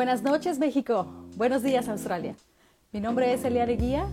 [0.00, 1.06] Buenas noches México,
[1.36, 2.34] buenos días Australia.
[2.90, 4.06] Mi nombre es Eliane Guía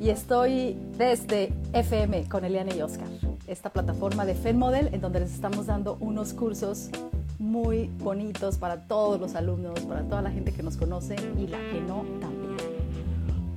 [0.00, 3.06] y estoy desde FM con Eliane y Oscar,
[3.46, 6.90] esta plataforma de FENModel en donde les estamos dando unos cursos
[7.38, 11.58] muy bonitos para todos los alumnos, para toda la gente que nos conoce y la
[11.70, 12.56] que no también.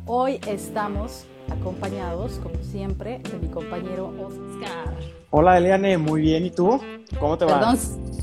[0.06, 4.94] Hoy estamos acompañados, como siempre, de mi compañero Oscar.
[5.32, 6.80] Hola Eliane, muy bien, ¿y tú?
[7.20, 7.60] ¿Cómo te va?
[7.60, 7.78] Perdón,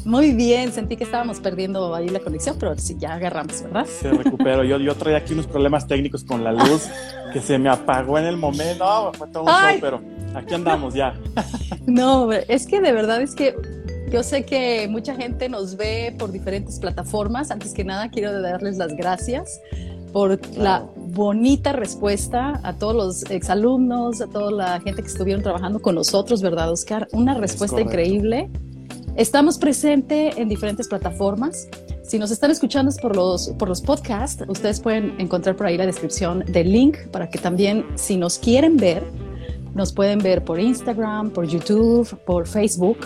[0.09, 3.85] muy bien, sentí que estábamos perdiendo ahí la conexión, pero sí, ya agarramos, ¿verdad?
[3.85, 4.65] Se recuperó.
[4.65, 6.89] Yo, yo traía aquí unos problemas técnicos con la luz
[7.35, 8.85] que se me apagó en el momento.
[8.85, 10.01] No, fue todo un show, pero
[10.35, 11.15] aquí andamos ya.
[11.87, 13.55] No, es que de verdad es que
[14.11, 17.51] yo sé que mucha gente nos ve por diferentes plataformas.
[17.51, 19.61] Antes que nada, quiero darles las gracias
[20.13, 25.81] por la bonita respuesta a todos los exalumnos, a toda la gente que estuvieron trabajando
[25.81, 27.09] con nosotros, ¿verdad, Oscar?
[27.13, 28.51] Una respuesta increíble.
[29.19, 31.67] Estamos presentes en diferentes plataformas.
[32.05, 35.87] Si nos están escuchando por los, por los podcasts, ustedes pueden encontrar por ahí la
[35.87, 39.03] descripción del link para que también, si nos quieren ver,
[39.75, 42.99] nos pueden ver por Instagram, por YouTube, por Facebook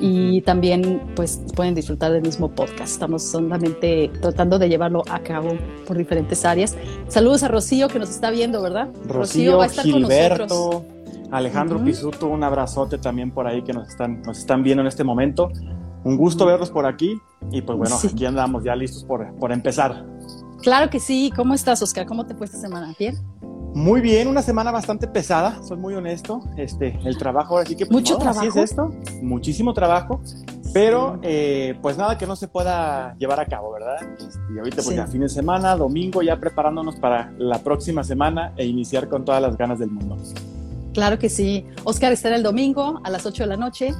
[0.00, 2.92] y también pues pueden disfrutar del mismo podcast.
[2.92, 6.76] Estamos solamente tratando de llevarlo a cabo por diferentes áreas.
[7.08, 8.90] Saludos a Rocío que nos está viendo, ¿verdad?
[9.08, 10.97] Rocío, va a estar Gilberto, con nosotros.
[11.30, 15.04] Alejandro Pisuto, un abrazote también por ahí que nos están, nos están viendo en este
[15.04, 15.50] momento.
[16.04, 17.20] Un gusto verlos por aquí
[17.50, 20.04] y pues bueno, aquí andamos ya listos por, por empezar.
[20.62, 21.32] Claro que sí.
[21.34, 22.06] ¿Cómo estás, Oscar?
[22.06, 22.94] ¿Cómo te fue esta semana?
[22.98, 23.16] ¿Bien?
[23.74, 26.40] Muy bien, una semana bastante pesada, soy muy honesto.
[26.56, 28.40] Este, el trabajo, así que pues, mucho trabajo.
[28.40, 28.90] Así es esto,
[29.22, 30.20] muchísimo trabajo,
[30.72, 33.96] pero eh, pues nada que no se pueda llevar a cabo, ¿verdad?
[34.18, 38.52] Este, y ahorita pues ya fin de semana, domingo, ya preparándonos para la próxima semana
[38.56, 40.16] e iniciar con todas las ganas del mundo.
[40.98, 41.64] Claro que sí.
[41.84, 43.94] Oscar estará el domingo a las 8 de la noche.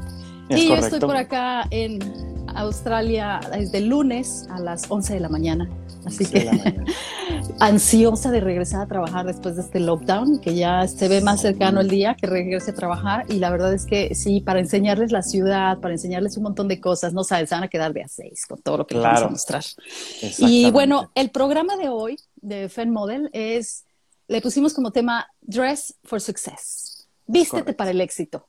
[0.50, 2.00] y yo estoy por acá en
[2.56, 5.69] Australia desde el lunes a las 11 de la mañana.
[6.04, 6.50] Así que
[7.60, 11.81] ansiosa de regresar a trabajar después de este lockdown, que ya se ve más cercano
[11.81, 13.26] el día que regrese a trabajar.
[13.28, 16.80] Y la verdad es que sí, para enseñarles la ciudad, para enseñarles un montón de
[16.80, 19.04] cosas, no saben, se van a quedar de a seis con todo lo que les
[19.04, 19.65] vamos a mostrar.
[20.38, 23.84] Y bueno, el programa de hoy de Fen Model es,
[24.26, 26.88] le pusimos como tema Dress for Success.
[27.28, 28.49] Vístete para el éxito.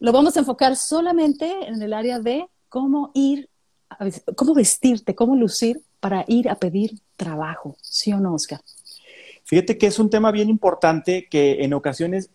[0.00, 3.48] Lo vamos a enfocar solamente en el área de cómo ir,
[4.34, 8.60] cómo vestirte, cómo lucir para ir a pedir trabajo, ¿sí o no, Oscar?
[9.44, 12.30] Fíjate que es un tema bien importante que en ocasiones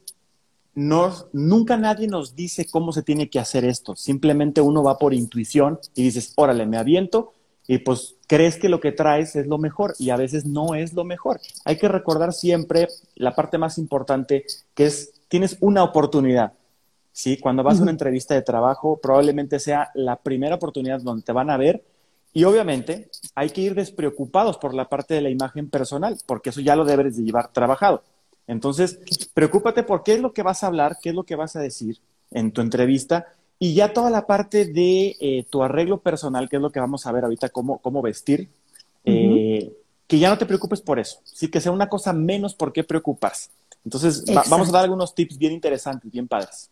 [0.73, 3.95] nunca nadie nos dice cómo se tiene que hacer esto.
[3.95, 7.33] Simplemente uno va por intuición y dices, órale, me aviento
[7.67, 10.93] y pues crees que lo que traes es lo mejor y a veces no es
[10.93, 11.39] lo mejor.
[11.65, 16.51] Hay que recordar siempre la parte más importante que es, tienes una oportunidad.
[17.13, 17.37] ¿sí?
[17.37, 21.49] Cuando vas a una entrevista de trabajo, probablemente sea la primera oportunidad donde te van
[21.49, 21.85] a ver
[22.33, 26.59] y obviamente hay que ir despreocupados por la parte de la imagen personal, porque eso
[26.59, 28.03] ya lo debes de llevar trabajado.
[28.45, 28.99] Entonces,
[29.33, 31.61] preocúpate por qué es lo que vas a hablar, qué es lo que vas a
[31.61, 31.99] decir
[32.31, 33.27] en tu entrevista
[33.57, 37.07] y ya toda la parte de eh, tu arreglo personal, que es lo que vamos
[37.07, 38.49] a ver ahorita, cómo, cómo vestir,
[39.05, 39.71] eh,
[40.07, 42.83] que ya no te preocupes por eso, sí que sea una cosa menos por qué
[42.83, 43.49] preocuparse.
[43.83, 46.69] Entonces, vamos a dar algunos tips bien interesantes, bien padres.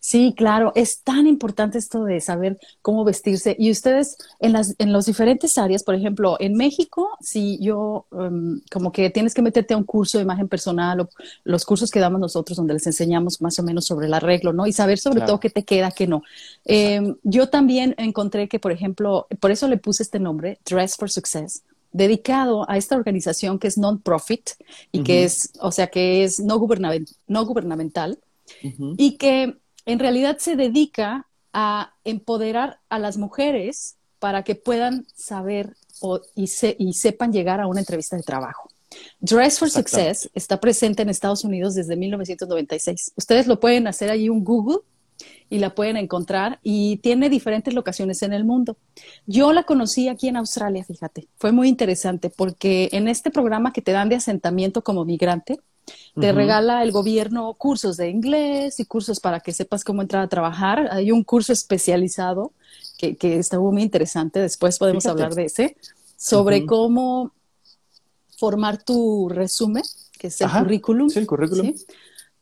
[0.00, 3.56] Sí, claro, es tan importante esto de saber cómo vestirse.
[3.58, 8.60] Y ustedes en las en los diferentes áreas, por ejemplo, en México, si yo em,
[8.70, 11.08] como que tienes que meterte a un curso de imagen personal o
[11.44, 14.66] los cursos que damos nosotros donde les enseñamos más o menos sobre el arreglo, ¿no?
[14.66, 16.22] Y saber sobre todo qué te queda, qué no.
[16.64, 21.10] Em, yo también encontré que, por ejemplo, por eso le puse este nombre, Dress for
[21.10, 21.62] Success
[21.94, 24.50] dedicado a esta organización que es non-profit
[24.90, 26.60] y que es, o sea, que es no,
[27.28, 28.18] no gubernamental
[28.98, 29.56] y que
[29.86, 35.76] en realidad se dedica a empoderar a las mujeres para que puedan saber
[36.34, 38.68] y, sepan llegar a una entrevista de trabajo.
[39.20, 43.12] Dress for Success está presente en Estados Unidos desde 1996.
[43.16, 44.78] Ustedes lo pueden hacer allí un Google
[45.50, 48.76] y la pueden encontrar y tiene diferentes locaciones en el mundo.
[49.26, 51.28] Yo la conocí aquí en Australia, fíjate.
[51.36, 55.60] Fue muy interesante porque en este programa que te dan de asentamiento como migrante,
[56.18, 60.28] te regala el gobierno cursos de inglés y cursos para que sepas cómo entrar a
[60.28, 60.88] trabajar.
[60.90, 62.52] Hay un curso especializado
[62.96, 65.76] que, que está muy interesante, después podemos hablar de ese,
[66.16, 67.32] sobre cómo
[68.38, 69.82] formar tu resumen,
[70.18, 71.10] que es el currículum.
[71.10, 71.74] Sí, el currículum.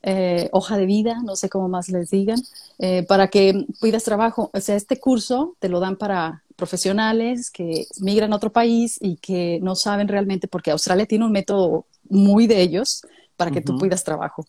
[0.05, 2.41] Eh, hoja de vida, no sé cómo más les digan,
[2.79, 4.51] eh, para que pidas trabajo.
[4.53, 9.17] O sea, este curso te lo dan para profesionales que migran a otro país y
[9.17, 13.03] que no saben realmente, porque Australia tiene un método muy de ellos,
[13.37, 14.45] para que tú pidas trabajo.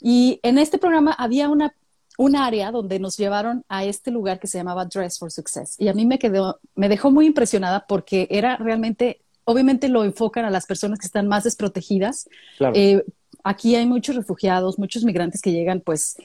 [0.00, 1.74] Y en este programa había una,
[2.16, 5.76] un área donde nos llevaron a este lugar que se llamaba Dress for Success.
[5.78, 10.44] Y a mí me quedó, me dejó muy impresionada porque era realmente obviamente lo enfocan
[10.44, 12.28] a las personas que están más desprotegidas.
[12.56, 12.74] Claro.
[12.76, 13.04] Eh,
[13.44, 16.16] aquí hay muchos refugiados, muchos migrantes que llegan, pues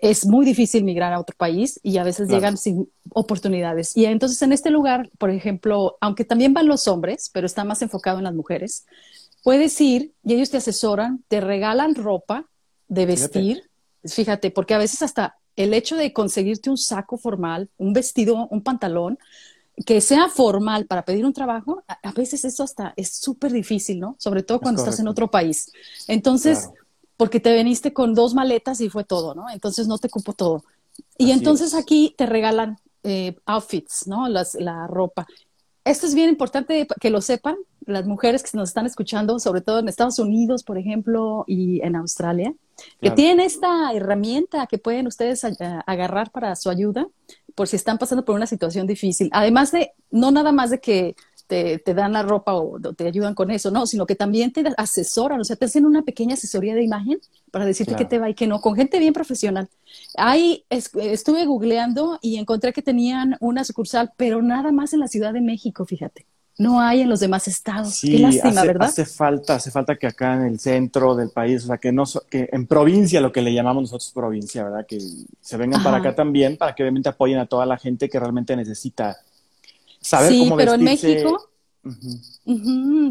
[0.00, 2.40] es muy difícil migrar a otro país y a veces Claro.
[2.40, 3.96] llegan sin oportunidades.
[3.96, 7.80] Y entonces en este lugar, por ejemplo, aunque también van los hombres, pero está más
[7.82, 8.84] enfocado en las mujeres,
[9.42, 12.46] puedes ir y ellos te asesoran, te regalan ropa
[12.88, 13.62] de vestir.
[14.04, 18.62] Fíjate, porque a veces hasta el hecho de conseguirte un saco formal, un vestido, un
[18.62, 19.18] pantalón,
[19.86, 24.00] que sea formal para pedir un trabajo, a, a veces eso hasta es súper difícil,
[24.00, 24.16] ¿no?
[24.18, 25.70] Sobre todo Es cuando estás en otro país.
[26.08, 26.76] Entonces, Claro.
[27.16, 29.48] porque te veniste con dos maletas y fue todo, ¿no?
[29.50, 30.64] Entonces no te cupo todo.
[31.18, 31.74] Y Así entonces es.
[31.74, 34.28] aquí te regalan eh, outfits, ¿no?
[34.28, 35.26] Las, la ropa.
[35.84, 37.56] Esto es bien importante que lo sepan
[37.86, 41.96] las mujeres que nos están escuchando, sobre todo en Estados Unidos, por ejemplo, y en
[41.96, 42.54] Australia,
[43.00, 47.08] que tienen esta herramienta que pueden ustedes a- agarrar para su ayuda
[47.56, 49.28] por si están pasando por una situación difícil.
[49.32, 51.16] Además de, no nada más de que
[51.46, 54.64] te, te dan la ropa o te ayudan con eso, no, sino que también te
[54.76, 58.04] asesoran, o sea, te hacen una pequeña asesoría de imagen para decirte Claro.
[58.04, 59.68] qué te va y qué no, con gente bien profesional.
[60.16, 65.08] Ahí es- estuve googleando y encontré que tenían una sucursal, pero nada más en la
[65.08, 66.26] Ciudad de México, fíjate.
[66.58, 67.94] No hay en los demás estados.
[67.94, 68.88] Sí, qué lástima, hace, ¿verdad?
[68.88, 72.04] hace falta, hace falta que acá en el centro del país, o sea, que no,
[72.04, 74.86] so- que en provincia, lo que le llamamos nosotros provincia, ¿verdad?
[74.86, 74.98] Que
[75.40, 78.54] se vengan para acá también, para que obviamente apoyen a toda la gente que realmente
[78.54, 79.16] necesita
[80.02, 80.84] saber sí, cómo pero en.
[80.84, 81.48] México,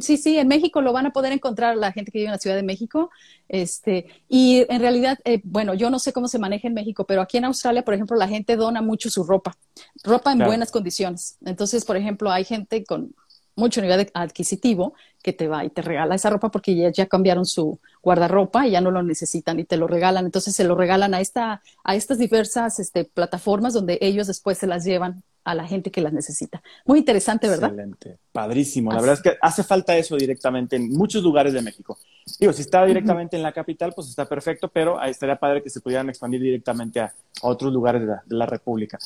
[0.01, 2.38] Sí, sí, en México lo van a poder encontrar la gente que vive en la
[2.38, 3.09] Ciudad de México.
[3.47, 7.21] Este, y en realidad, eh, bueno, yo no sé cómo se maneja en México, pero
[7.21, 9.57] aquí en Australia, por ejemplo, la gente dona mucho su ropa,
[10.03, 10.49] ropa en Claro.
[10.51, 11.38] buenas condiciones.
[11.45, 13.13] Entonces, por ejemplo, hay gente con
[13.55, 17.05] mucho nivel de- adquisitivo que te va y te regala esa ropa porque ya, ya
[17.05, 20.25] cambiaron su guardarropa y ya no lo necesitan y te lo regalan.
[20.25, 24.67] Entonces se lo regalan a, esta, a estas diversas este, plataformas donde ellos después se
[24.67, 26.61] las llevan a la gente que las necesita.
[26.85, 27.69] Muy interesante, ¿verdad?
[27.69, 28.91] Excelente, padrísimo.
[28.91, 29.07] La Así.
[29.07, 31.97] verdad es que hace falta eso directamente en muchos lugares de México.
[32.39, 35.81] Digo, si está directamente en la capital, pues está perfecto, pero estaría padre que se
[35.81, 38.99] pudieran expandir directamente a, a otros lugares de la, de la República.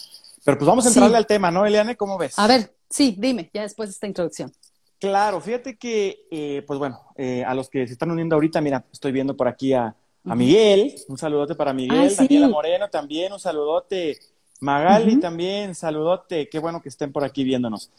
[0.44, 1.00] Pero pues vamos a Sí.
[1.00, 1.96] entrarle al tema, ¿no, Eliane?
[1.96, 2.38] ¿Cómo ves?
[2.38, 4.52] A ver, sí, dime, ya después de esta introducción.
[5.00, 8.84] Claro, fíjate que, eh, pues bueno, eh, a los que se están uniendo ahorita, mira,
[8.92, 9.96] estoy viendo por aquí a.
[10.24, 12.16] Miguel, un saludote para Miguel, Ay, sí.
[12.18, 14.18] Daniela Moreno también, un saludote,
[14.62, 17.90] Magali también, saludote, qué bueno que estén por aquí viéndonos.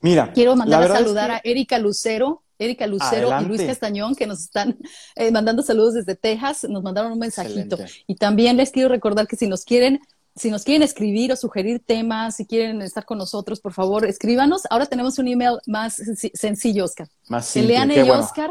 [0.00, 3.44] Mira, Quiero mandar a es saludar que- a Erika Lucero, Erika Lucero Adelante.
[3.44, 4.76] y Luis Castañón, que nos están
[5.16, 7.76] eh, mandando saludos desde Texas, nos mandaron un mensajito.
[7.76, 8.04] Excelente.
[8.06, 10.00] Y también les quiero recordar que si nos quieren,
[10.36, 14.62] si nos quieren escribir o sugerir temas, si quieren estar con nosotros, por favor, escríbanos.
[14.70, 17.08] Ahora tenemos un email más senci- sencillo, Oscar.
[17.28, 18.22] Más simple, bueno.
[18.22, 18.50] Oscar,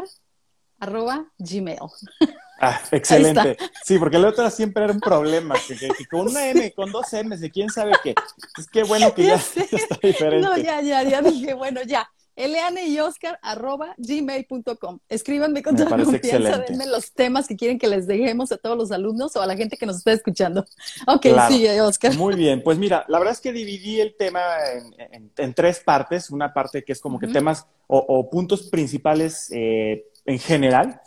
[0.80, 1.78] arroba gmail.
[2.66, 3.56] Ah, excelente.
[3.84, 6.90] Sí, porque el otro siempre era un problema, que, que- que con una M, con
[6.92, 8.14] dos M's, de quién sabe qué.
[8.58, 10.40] Es que bueno que ya, está diferente.
[10.46, 12.08] No, ya, ya, ya dije, bueno, ya.
[12.36, 14.98] Eliane y Oscar arroba gmail.com.
[15.08, 16.72] Escríbanme con Me toda confianza, excelente.
[16.72, 19.56] denme los temas que quieren que les dejemos a todos los alumnos o a la
[19.56, 20.64] gente que nos está escuchando.
[21.06, 21.54] Ok, Claro.
[21.54, 22.12] sigue, Oscar.
[22.16, 24.40] Muy bien, pues mira, la verdad es que dividí el tema
[24.72, 26.28] en, en- en tres partes.
[26.30, 31.00] Una parte que es como que temas o, o puntos principales eh, en general,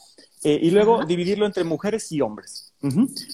[0.44, 1.06] eh, y luego Ajá.
[1.06, 2.64] dividirlo entre mujeres y hombres.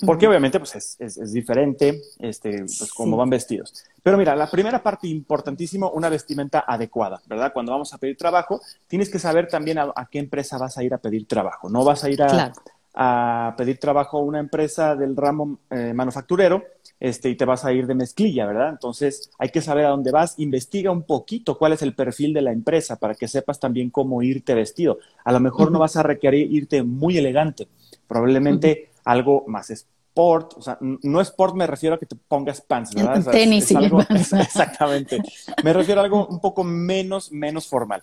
[0.06, 3.20] Porque obviamente pues es, es- es diferente este, pues, cómo Sí.
[3.20, 3.74] van vestidos.
[4.02, 7.52] Pero mira, la primera parte importantísimo, una vestimenta adecuada, ¿verdad?
[7.54, 10.84] Cuando vamos a pedir trabajo, tienes que saber también a, a qué empresa vas a
[10.84, 11.70] ir a pedir trabajo.
[11.70, 12.54] No vas a ir a, Claro.
[12.96, 16.64] a pedir trabajo a una empresa del ramo eh, manufacturero
[17.04, 18.70] este, y te vas a ir de mezclilla, ¿verdad?
[18.70, 22.42] Entonces hay que saber a dónde vas, investiga un poquito cuál es el perfil de
[22.42, 25.00] la empresa para que sepas también cómo irte vestido.
[25.26, 27.68] A lo mejor no vas a requerir irte muy elegante,
[28.08, 32.96] probablemente algo más sport, o sea, no sport me refiero a que te pongas pants,
[32.96, 33.18] ¿verdad?
[33.18, 34.32] O sea, Tenis es y algo- pants.
[34.40, 35.22] exactamente.
[35.62, 38.02] Me refiero a algo un poco menos, menos formal.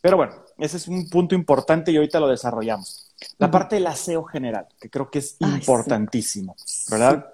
[0.00, 3.12] Pero bueno, ese es un punto importante y ahorita lo desarrollamos.
[3.38, 5.56] La parte del aseo general, que creo que es Ay, sí.
[5.56, 6.54] importantísimo,
[6.88, 7.26] ¿verdad?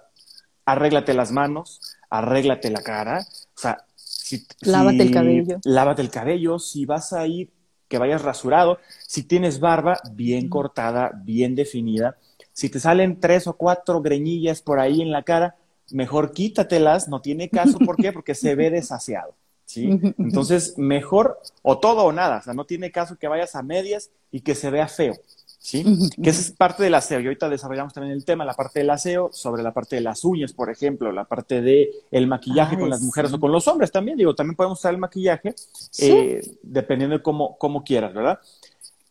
[0.65, 3.21] Arréglate las manos, arréglate la cara,
[3.57, 5.59] o sea, si, Lávate si- el cabello.
[5.65, 7.51] Lávate el cabello, si vas a ir,
[7.89, 12.17] que vayas rasurado, si tienes barba, bien cortada, bien definida.
[12.53, 15.57] Si te salen tres o cuatro greñillas por ahí en la cara,
[15.91, 18.13] mejor quítatelas, no tiene caso, ¿por qué?
[18.13, 19.35] Porque se ve desaseado.
[19.65, 19.89] ¿sí?
[20.19, 24.11] Entonces, mejor o todo o nada, o sea, no tiene caso que vayas a medias
[24.31, 25.15] y que se vea feo,
[25.63, 25.85] ¿sí?
[26.23, 27.21] Que esa es parte del aseo.
[27.21, 30.25] Y ahorita desarrollamos también el tema, la parte del aseo, sobre la parte de las
[30.25, 33.37] uñas, por ejemplo, la parte de el maquillaje Ay, con las mujeres sí.
[33.37, 34.19] o con los hombres también.
[34.19, 35.55] Digo, también podemos usar el maquillaje,
[35.91, 36.11] Sí.
[36.11, 38.41] eh, dependiendo de cómo, cómo quieras, ¿verdad?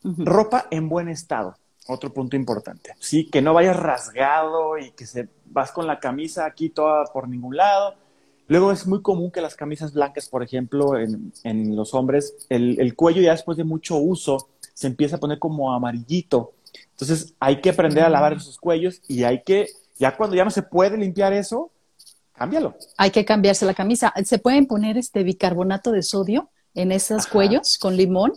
[0.04, 1.56] Ropa en buen estado,
[1.88, 2.92] otro punto importante.
[3.00, 7.30] Sí, que no vayas rasgado y que se vas con la camisa aquí toda por
[7.30, 7.96] ningún lado.
[8.48, 12.80] Luego es muy común que las camisas blancas, por ejemplo, en, en los hombres, el,
[12.82, 16.54] el, cuello ya después de mucho uso se empieza a poner como amarillito.
[16.92, 20.52] Entonces hay que aprender a lavar esos cuellos y hay que, ya cuando ya no
[20.52, 21.72] se puede limpiar eso,
[22.34, 22.76] cámbialo.
[22.98, 24.14] Hay que cambiarse la camisa.
[24.26, 28.34] ¿Se pueden poner este bicarbonato de sodio en esos cuellos con limón?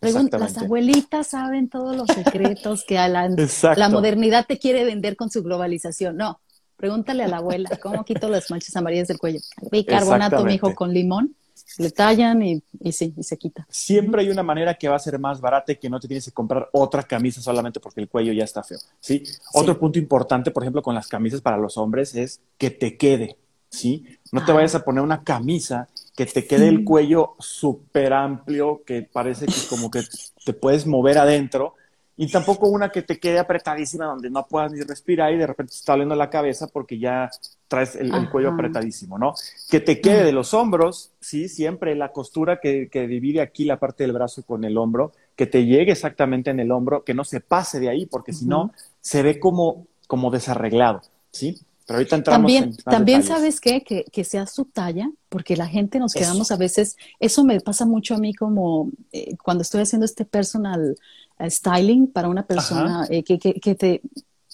[0.00, 3.28] las abuelitas saben todos los secretos que la,
[3.76, 6.18] la, modernidad te quiere vender con su globalización.
[6.18, 6.40] No,
[6.76, 9.40] pregúntale a la abuela, ¿cómo quito las manchas amarillas del cuello?
[9.70, 11.34] Bicarbonato, mijo, con limón
[11.78, 13.66] le tallan y, y, sí, y se quita.
[13.68, 16.24] Siempre hay una manera que va a ser más barata y que no te tienes
[16.24, 18.78] que comprar otra camisa solamente porque el cuello ya está feo.
[19.00, 19.22] ¿sí?
[19.52, 23.36] Otro punto importante, por ejemplo, con las camisas para los hombres es que te quede.
[23.68, 24.04] ¿sí?
[24.32, 24.54] No te ah.
[24.54, 29.66] vayas a poner una camisa que te quede el cuello súper amplio, que parece que
[29.68, 30.02] como que
[30.44, 31.74] te puedes mover adentro
[32.16, 35.72] y tampoco una que te quede apretadísima donde no puedas ni respirar y de repente
[35.72, 37.30] te está doliendo la cabeza porque ya
[37.66, 39.34] traes el, cuello apretadísimo, ¿no?
[39.68, 43.78] Que te quede de los hombros, sí, siempre la costura que, que, divide aquí la
[43.78, 47.24] parte del brazo con el hombro, que te llegue exactamente en el hombro, que no
[47.24, 51.00] se pase de ahí, porque si no, se ve como, como desarreglado,
[51.32, 51.58] ¿sí?
[51.86, 53.82] Pero ahorita entramos también, también sabes qué?
[53.82, 57.84] Que, que, sea su talla, porque la gente nos quedamos a veces, eso me pasa
[57.84, 60.96] mucho a mí como eh, cuando estoy haciendo este personal
[61.38, 64.00] eh, styling para una persona eh, que, que, que, te,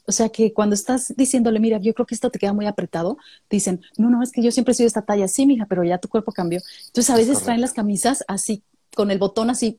[0.07, 3.17] o sea que cuando estás diciéndole, mira, yo creo que esto te queda muy apretado,
[3.49, 5.99] dicen, no, no, es que yo siempre he sido esta talla, sí, mija, pero ya
[5.99, 6.61] tu cuerpo cambió.
[6.87, 8.65] Entonces a veces traen las camisas así,
[8.97, 9.79] con el botón así,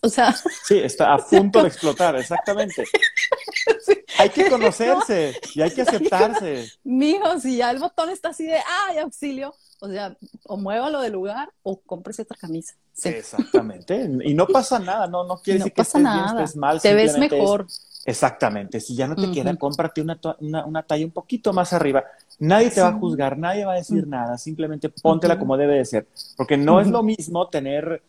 [0.00, 0.32] o sea.
[0.64, 2.84] Sí, está a punto de explotar, exactamente.
[4.18, 6.70] Hay que conocerse y hay que aceptarse.
[6.84, 8.56] Mijo, si ya el botón está así de,
[8.88, 12.74] ay, auxilio, o sea, o muévalo de lugar o cómprese otra camisa.
[13.04, 14.10] Exactamente.
[14.24, 16.32] Y no pasa nada, no, no quiere decir que estés nada.
[16.32, 16.80] bien, estés mal.
[16.80, 17.66] Te ves mejor.
[18.04, 18.80] exactamente.
[18.80, 22.04] Si ya no te queda, cómprate una, una, talla un poquito más arriba.
[22.40, 24.36] Nadie te va a juzgar, nadie va a decir nada.
[24.36, 26.08] Simplemente póntela como debe de ser.
[26.36, 28.02] Porque no es lo mismo tener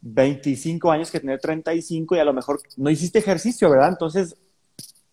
[0.00, 3.90] 25 años que tener 35 y a lo mejor no hiciste ejercicio, ¿verdad?
[3.90, 4.36] Entonces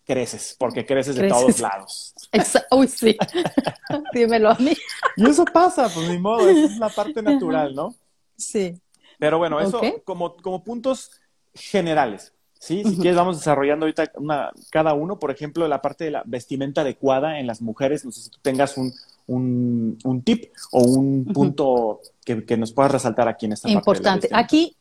[0.06, 2.14] creces, porque creces, de todos lados.
[2.72, 3.18] Uy, sí.
[4.14, 4.74] Dímelo a mí.
[5.18, 7.96] Y eso pasa, pues ni modo, es la parte natural, ¿no?
[8.38, 8.80] Sí.
[9.20, 11.12] Pero bueno, eso como, como puntos
[11.54, 12.34] generales.
[12.60, 16.24] Sí, si quieres vamos desarrollando ahorita una, cada uno, por ejemplo, la parte de la
[16.26, 18.92] vestimenta adecuada en las mujeres, no sé si tú tengas un,
[19.28, 24.30] un, un tip o un punto que, que, nos puedas resaltar aquí en esta Importante.
[24.30, 24.44] parte.
[24.44, 24.76] aquí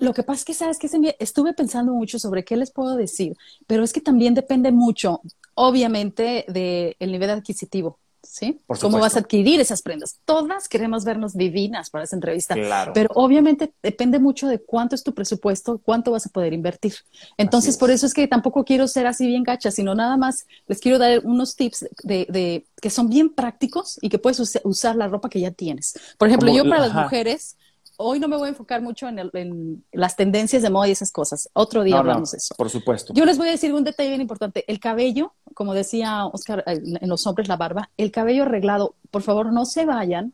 [0.00, 3.36] lo que pasa es que, ¿sabes que Estuve pensando mucho sobre qué les puedo decir,
[3.66, 5.20] pero es que también depende mucho,
[5.54, 7.98] obviamente, del nivel adquisitivo.
[8.22, 8.60] ¿Sí?
[8.80, 10.20] ¿Cómo vas a adquirir esas prendas?
[10.26, 12.54] Todas queremos vernos divinas para esa entrevista,
[12.92, 16.94] pero obviamente depende mucho de cuánto es tu presupuesto, cuánto vas a poder invertir.
[17.38, 20.80] Entonces, por eso es que tampoco quiero ser así bien gacha, sino nada más les
[20.80, 25.08] quiero dar unos tips de, de que son bien prácticos y que puedes usar la
[25.08, 25.98] ropa que ya tienes.
[26.18, 27.56] Por ejemplo, yo para las mujeres
[28.02, 31.48] hoy no me voy a enfocar mucho en, las tendencias de moda y esas cosas.
[31.52, 32.54] Otro día hablamos de eso.
[32.56, 33.12] Por supuesto.
[33.14, 34.64] Yo les voy a decir un detalle bien importante.
[34.66, 39.22] El cabello, como decía Oscar, eh, en los hombres la barba, el cabello arreglado, por
[39.22, 40.32] favor, no se vayan,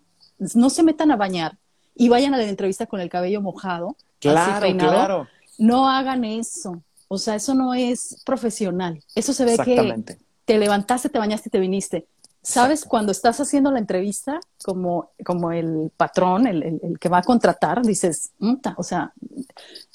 [0.54, 1.58] no se metan a bañar
[1.94, 3.96] y vayan a la entrevista con el cabello mojado.
[4.20, 5.28] Claro, claro.
[5.58, 6.82] No hagan eso.
[7.08, 9.02] O sea, eso no es profesional.
[9.14, 12.06] Eso se ve que te levantaste, te bañaste y te viniste.
[12.46, 12.84] ¿Sabes?
[12.84, 17.82] Cuando estás haciendo la entrevista, como, como el patrón, el, el, que va a contratar,
[17.82, 18.30] dices,
[18.76, 19.12] o sea,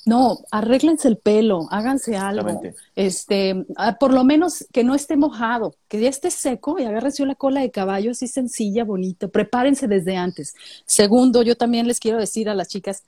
[0.05, 2.61] no, arréglense el pelo, háganse algo.
[2.93, 7.23] Este, ah, por lo menos que no esté mojado, que ya esté seco y agárrense
[7.23, 9.29] una cola de caballo así sencilla, bonita.
[9.29, 10.53] Prepárense desde antes.
[10.85, 13.05] Segundo, yo también les quiero decir a las chicas,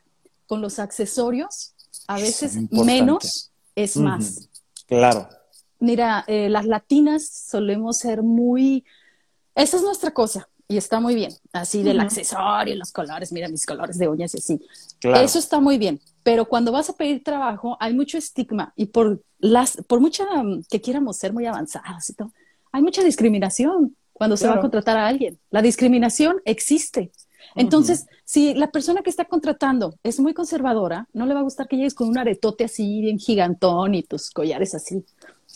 [0.48, 1.74] con los accesorios,
[2.08, 4.48] a veces menos es más.
[4.88, 5.28] Claro.
[5.80, 8.86] Mira, eh, las latinas solemos ser muy
[9.56, 11.32] esa es nuestra cosa y está muy bien.
[11.52, 14.62] Así del accesorio, los colores, mira mis colores de uñas y así.
[15.02, 16.00] Eso está muy bien.
[16.24, 20.64] Pero cuando vas a pedir trabajo, hay mucho estigma y por las, por mucha mm,
[20.70, 22.32] que quieramos ser muy avanzadas y todo,
[22.72, 25.38] hay mucha discriminación cuando se va a contratar a alguien.
[25.52, 27.12] La discriminación existe.
[27.56, 31.68] Entonces, si la persona que está contratando es muy conservadora, no le va a gustar
[31.68, 35.04] que llegues con un aretote así bien gigantón y tus collares así.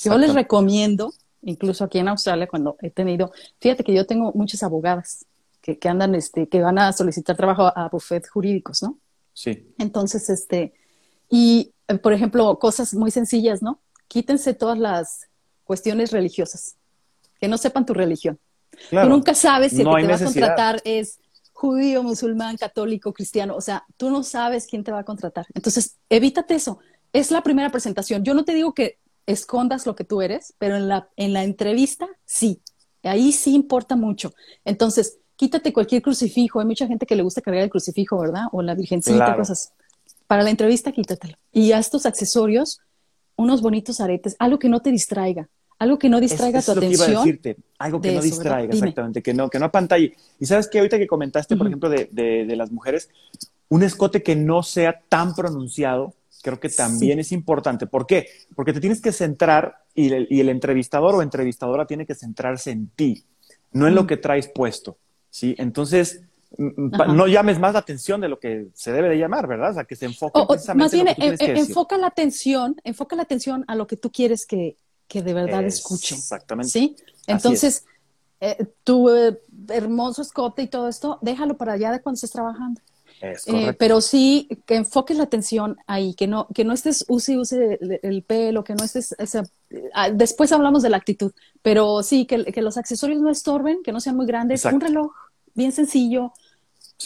[0.04, 4.63] Yo les recomiendo incluso aquí en Australia, cuando he tenido, fíjate que yo tengo muchas
[4.63, 5.25] abogadas
[5.62, 8.98] que, que andan, este, que van a solicitar trabajo a, bufetes jurídicos, ¿no?
[9.34, 9.74] Sí.
[9.77, 10.74] Entonces, este,
[11.29, 13.79] y por ejemplo, cosas muy sencillas, ¿no?
[14.08, 15.27] Quítense todas las
[15.63, 16.75] cuestiones religiosas,
[17.39, 18.39] que no sepan tu religión.
[18.89, 21.20] Tú nunca sabes si el que te va a contratar es
[21.53, 23.56] judío, musulmán, católico, cristiano.
[23.56, 25.48] O sea, tú no sabes quién te va a contratar.
[25.53, 26.79] Entonces, evítate eso.
[27.13, 28.24] Es la primera presentación.
[28.24, 31.43] Yo no te digo que escondas lo que tú eres, pero en la, en la
[31.43, 32.62] entrevista sí,
[33.03, 34.34] ahí sí importa mucho.
[34.65, 36.60] Entonces, quítate cualquier crucifijo.
[36.60, 38.46] Hay mucha gente que le gusta cargar el crucifijo, ¿verdad?
[38.51, 39.72] O la virgencita, cosas.
[40.25, 41.38] Para la entrevista, quítatelo.
[41.53, 42.81] Y haz tus accesorios,
[43.36, 45.48] unos bonitos aretes, algo que no te distraiga,
[45.79, 47.12] algo que no distraiga tu atención.
[47.12, 50.15] iba a decirte, algo que no distraiga, exactamente, que no, que no apantalle.
[50.39, 53.10] Y sabes que ahorita que comentaste, por ejemplo, de, de, las mujeres,
[53.69, 56.13] un escote que no sea tan pronunciado,
[56.48, 57.88] creo que también es importante.
[57.88, 58.30] ¿Por qué?
[58.56, 62.72] Porque te tienes que centrar y el, y el, entrevistador o entrevistadora tiene que centrarse
[62.72, 63.25] en ti,
[63.74, 64.98] no en lo que traes puesto.
[65.30, 65.56] ¿sí?
[65.58, 66.22] Entonces,
[66.58, 69.72] no llames más la atención de lo que se debe de llamar, ¿verdad?
[69.72, 72.77] O sea, que se enfoque precisamente más bien, en lo que eh, enfoca la atención,
[72.86, 74.77] enfoca la atención a lo que tú quieres que,
[75.10, 76.18] que de verdad escuchen.
[76.18, 76.72] Exactamente.
[76.72, 76.96] ¿Sí?
[77.27, 77.84] Entonces,
[78.39, 79.38] eh, tu eh,
[79.68, 82.80] hermoso escote y todo esto, déjalo para allá de cuando estés trabajando.
[83.22, 87.80] Eh, pero sí que enfoques la atención ahí, que no, que no estés use use
[88.04, 89.16] el, pelo, que no estés.
[89.94, 91.32] Ah, después hablamos de la actitud,
[91.62, 94.66] pero sí, que, que, los accesorios no estorben, que no sean muy grandes.
[94.66, 95.12] Un reloj
[95.56, 96.34] bien sencillo,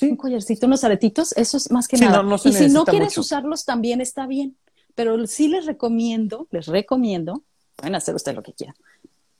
[0.01, 2.23] un collarcito, unos aretitos, eso es más que nada.
[2.43, 4.57] y si no quieres usarlos, también está bien.
[4.95, 7.43] Pero sí les recomiendo, les recomiendo
[7.81, 8.75] pueden hacer usted lo que quieran.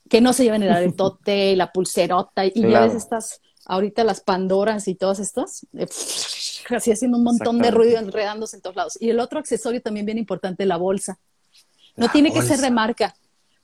[0.09, 4.87] Que no se lleven el aretote, la pulserota y ya ves estas, ahorita las Pandoras
[4.87, 5.87] y todas estas, eh,
[6.75, 8.97] así haciendo un montón de ruido enredándose en todos lados.
[8.99, 11.19] Y el otro accesorio también bien importante, la bolsa.
[11.95, 13.15] No tiene que ser de marca,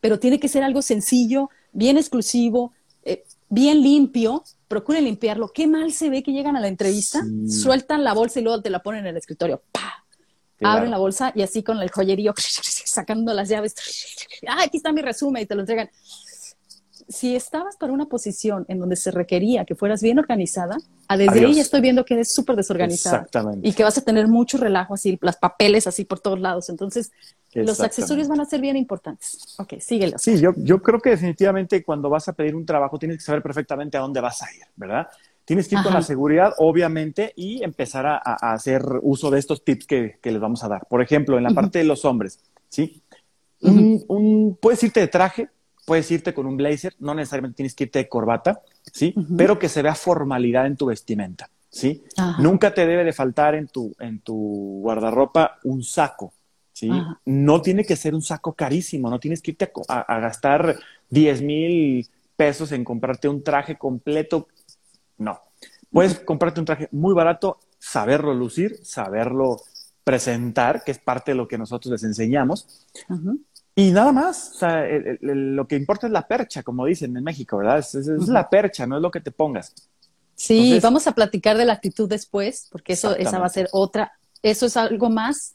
[0.01, 2.73] pero tiene que ser algo sencillo, bien exclusivo,
[3.03, 4.43] eh, bien limpio.
[4.67, 5.49] Procure limpiarlo.
[5.53, 8.69] Qué mal se ve que llegan a la entrevista, sueltan la bolsa y luego te
[8.69, 9.63] la ponen en el escritorio.
[9.71, 10.03] ¡Pah!
[10.59, 13.75] Abren la bolsa y así con el joyerío sacando las llaves.
[14.47, 15.89] Ah, aquí está mi resumen y te lo entregan.
[17.09, 21.45] Si estabas para una posición en donde se requería que fueras bien organizada, a desde
[21.45, 23.17] ahí ya estoy viendo que eres súper desorganizada.
[23.17, 23.67] Exactamente.
[23.67, 26.69] Y que vas a tener mucho relajo así, las papeles así por todos lados.
[26.69, 27.11] Entonces,
[27.53, 29.55] los accesorios van a ser bien importantes.
[29.57, 30.17] Ok, síguelo.
[30.17, 33.41] Sí, yo, yo creo que definitivamente cuando vas a pedir un trabajo tienes que saber
[33.41, 35.07] perfectamente a dónde vas a ir, ¿verdad?
[35.45, 39.87] Tienes que ir con la seguridad, obviamente, y empezar a, hacer uso de estos tips
[39.87, 40.85] que, les vamos a dar.
[40.89, 43.01] Por ejemplo, en la parte de los hombres, ¿sí?
[43.61, 45.49] un, puedes irte de traje,
[45.87, 49.15] puedes irte con un blazer, no necesariamente tienes que irte de corbata, ¿sí?
[49.37, 52.03] Pero que se vea formalidad en tu vestimenta, ¿sí?
[52.39, 56.33] Nunca te debe de faltar en tu, en tu guardarropa un saco,
[56.73, 56.91] ¿sí?
[57.25, 60.77] No tiene que ser un saco carísimo, no tienes que irte a, a gastar
[61.09, 64.47] 10 mil pesos en comprarte un traje completo
[65.17, 65.39] no.
[65.91, 69.61] Puedes comprarte un traje muy barato, saberlo lucir, saberlo
[70.03, 72.85] presentar, que es parte de lo que nosotros les enseñamos.
[73.79, 74.87] Y nada más, o sea,
[75.21, 77.77] lo que importa es la percha, como dicen en México, ¿verdad?
[77.77, 77.93] Es,
[78.27, 79.71] la percha, no es lo que te pongas.
[80.33, 84.13] Sí, vamos a platicar de la actitud después, porque eso esa va a ser otra,
[84.41, 85.53] eso es algo más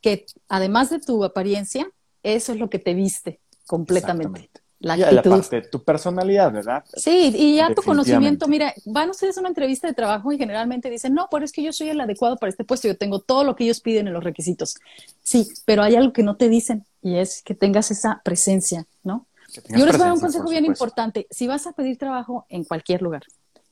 [0.00, 1.90] que además de tu apariencia,
[2.22, 4.50] eso es lo que te viste completamente
[4.84, 5.44] la actitud.
[5.50, 6.84] La tu personalidad, ¿verdad?
[6.94, 10.90] Sí, y ya tu conocimiento, mira, van ustedes a una entrevista de trabajo y generalmente
[10.90, 13.44] dicen, no, pero es que yo soy el adecuado para este puesto, yo tengo todo
[13.44, 14.76] lo que ellos piden en los requisitos.
[15.22, 19.26] Sí, pero hay algo que no te dicen y es que tengas esa presencia, ¿no?
[19.68, 21.26] Yo les voy a dar un consejo bien importante.
[21.30, 23.22] Si vas a pedir trabajo en cualquier lugar,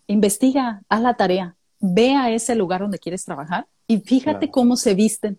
[0.06, 4.94] investiga, haz la tarea, ve a ese lugar donde quieres trabajar y fíjate cómo se
[4.94, 5.38] visten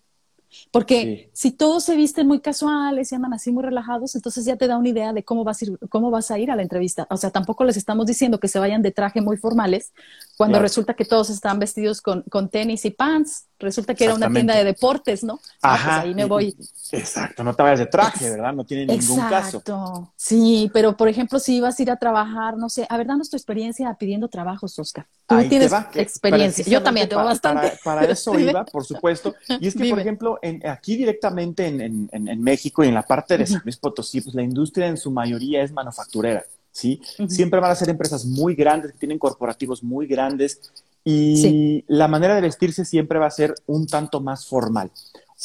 [0.72, 4.68] porque si todos se visten muy casuales y andan así muy relajados, entonces ya te
[4.68, 7.08] da una idea de cómo vas a ir, cómo vas a, ir a la entrevista.
[7.10, 9.94] O sea, tampoco les estamos diciendo que se vayan de traje muy formales
[10.38, 14.30] cuando resulta que todos están vestidos con, con tenis y pants resulta que era una
[14.30, 15.40] tienda de deportes, ¿no?
[15.62, 16.02] Ah, pues Ajá.
[16.02, 16.56] ahí me voy.
[16.92, 18.54] Exacto, no te vayas de traje, ¿verdad?
[18.54, 19.58] No tiene ningún caso.
[19.58, 20.14] Exacto.
[20.16, 23.30] Sí, pero por ejemplo, si ibas a ir a trabajar, no sé, a ver, danos
[23.30, 25.08] tu experiencia pidiendo trabajos, Oscar.
[25.26, 26.66] Tú tienes experiencia.
[26.66, 27.80] Yo también tengo bastante.
[27.84, 29.34] Para, eso iba, por supuesto.
[29.60, 33.04] Y es que, por ejemplo, en, aquí directamente en, en, en, México y en la
[33.04, 36.44] parte de San Luis Potosí, pues la industria en su mayoría es manufacturera.
[36.74, 37.02] ¿Sí?
[37.30, 40.74] Siempre van a ser empresas muy grandes, que tienen corporativos muy grandes
[41.06, 44.92] y la manera de vestirse siempre va a ser un tanto más formal.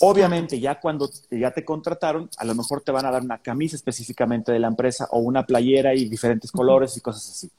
[0.00, 3.74] Obviamente, ya cuando ya te contrataron, a lo mejor te van a dar una camisa
[3.74, 7.50] específicamente de la empresa o una playera y diferentes colores y cosas así.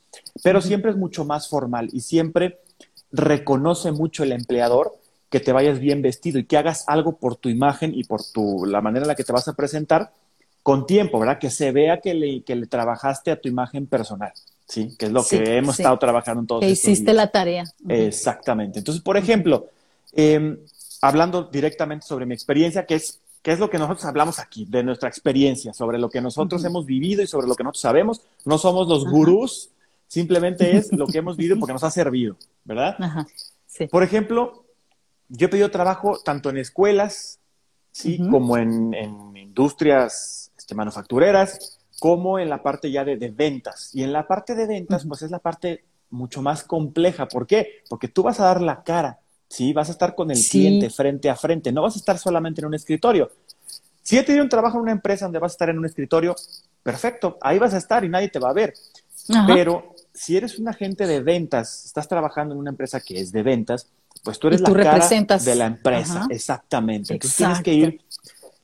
[0.42, 2.60] Pero siempre es mucho más formal y siempre
[3.12, 4.96] reconoce mucho el empleador
[5.30, 8.66] que te vayas bien vestido y que hagas algo por tu imagen y por tu,
[8.66, 10.14] la manera en la que te vas a presentar
[10.70, 11.40] con tiempo, ¿verdad?
[11.40, 14.32] Que se vea que le, que le trabajaste a tu imagen personal.
[14.68, 14.96] ¿sí?
[15.00, 17.64] Que es lo que hemos estado trabajando en todos Que hiciste la tarea.
[17.88, 18.78] Exactamente.
[18.78, 19.66] Entonces, por ejemplo,
[20.14, 20.60] em,
[21.02, 24.84] hablando directamente sobre mi experiencia, que es, qué es lo que nosotros hablamos aquí, de
[24.84, 28.22] nuestra experiencia, sobre lo que nosotros hemos vivido y sobre lo que nosotros sabemos.
[28.46, 29.72] No somos los gurús,
[30.08, 32.96] simplemente es lo que hemos vivido porque nos ha servido, ¿verdad?
[33.00, 33.28] Ajá.
[33.66, 33.88] Sí.
[33.88, 34.66] Por ejemplo,
[35.30, 37.40] yo he pedido trabajo tanto en escuelas,
[37.92, 38.20] ¿sí?
[38.30, 43.90] Como en, en industrias este, manufactureras, como en la parte ya de, ventas.
[43.94, 47.28] Y en la parte de ventas, pues es la parte mucho más compleja.
[47.28, 47.84] ¿Por qué?
[47.90, 49.74] Porque tú vas a dar la cara, ¿sí?
[49.74, 52.68] Vas a estar con el cliente frente a frente, no vas a estar solamente en
[52.68, 53.32] un escritorio.
[54.02, 56.36] Si he tenido un trabajo en una empresa donde vas a estar en un escritorio,
[56.82, 58.74] perfecto, ahí vas a estar y nadie te va a ver.
[59.46, 63.44] Pero si eres un agente de ventas, estás trabajando en una empresa que es de
[63.44, 63.88] ventas,
[64.24, 67.14] pues tú eres la cara de la empresa, exactamente.
[67.14, 68.02] Entonces tienes que ir,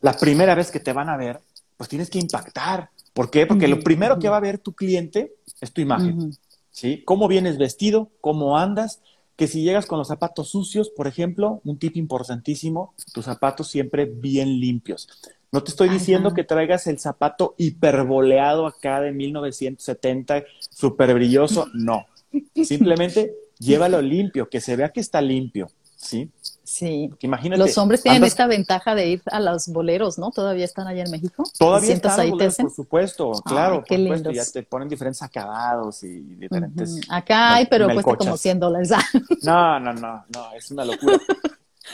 [0.02, 1.42] la primera vez que te van a ver,
[1.78, 2.90] pues tienes que impactar.
[3.14, 3.46] ¿Por qué?
[3.46, 6.36] Porque lo primero que va a ver tu cliente es tu imagen.
[6.72, 7.02] ¿Sí?
[7.06, 9.00] Cómo vienes vestido, cómo andas,
[9.38, 14.06] que si llegas con los zapatos sucios, por ejemplo, un tip importantísimo, tus zapatos siempre
[14.06, 15.08] bien limpios.
[15.52, 22.08] No te estoy diciendo que traigas el zapato hiperboleado acá de 1970, súper brilloso, no.
[22.64, 26.30] Simplemente llévalo limpio, que se vea que está limpio, ¿sí?
[26.64, 27.12] Sí.
[27.22, 30.32] imagínate, los hombres tienen esta ventaja de ir a los boleros, ¿no?
[30.32, 31.44] ¿Todavía están allá en México?
[31.58, 36.20] Todavía están ahí boleros, por supuesto, claro, por supuesto, ya te ponen diferentes acabados y
[36.22, 37.02] diferentes.
[37.10, 38.90] Acá hay, pero cuesta como 100 dólares.
[39.44, 41.20] no, no, no, no, es una locura.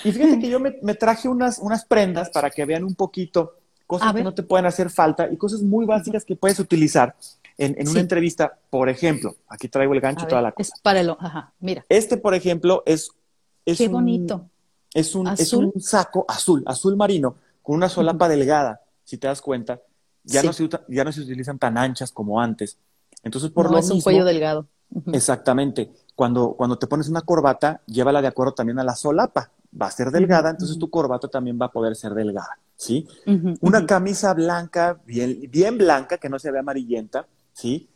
[0.04, 4.14] Y fíjate que yo me, traje unas, unas prendas para que vean un poquito cosas
[4.14, 7.14] que no te pueden hacer falta y cosas muy básicas que puedes utilizar
[7.58, 8.58] en, una entrevista.
[8.70, 10.74] Por ejemplo, aquí traigo el gancho y toda la cosa.
[10.76, 11.86] Es para el, ajá, mira.
[11.90, 13.12] Este, por ejemplo, es...
[13.66, 14.50] es Qué bonito.
[14.94, 19.42] Es un, es un saco azul, azul marino, con una solapa delgada, si te das
[19.42, 19.80] cuenta.
[20.24, 22.78] Ya, no se, ya no se utilizan tan anchas como antes.
[23.24, 24.68] Entonces, por no, lo es un cuello delgado.
[25.14, 25.92] Exactamente.
[26.16, 29.52] Cuando, cuando te pones una corbata, llévala de acuerdo también a la solapa.
[29.80, 33.08] Va a ser delgada, entonces tu corbata también va a poder ser delgada, ¿sí?
[33.62, 37.26] una camisa blanca, bien, bien blanca, que no se vea amarillenta,
[37.62, 37.90] ¿sí?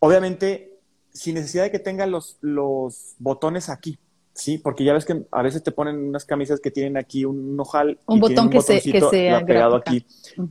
[0.00, 0.78] Obviamente,
[1.12, 3.98] sin necesidad de que tenga los, los botones aquí,
[4.34, 7.58] Sí, porque ya ves que a veces te ponen unas camisas que tienen aquí un
[7.58, 8.00] ojal.
[8.06, 9.00] Un botón que, se, que
[9.46, 10.04] pegado aquí.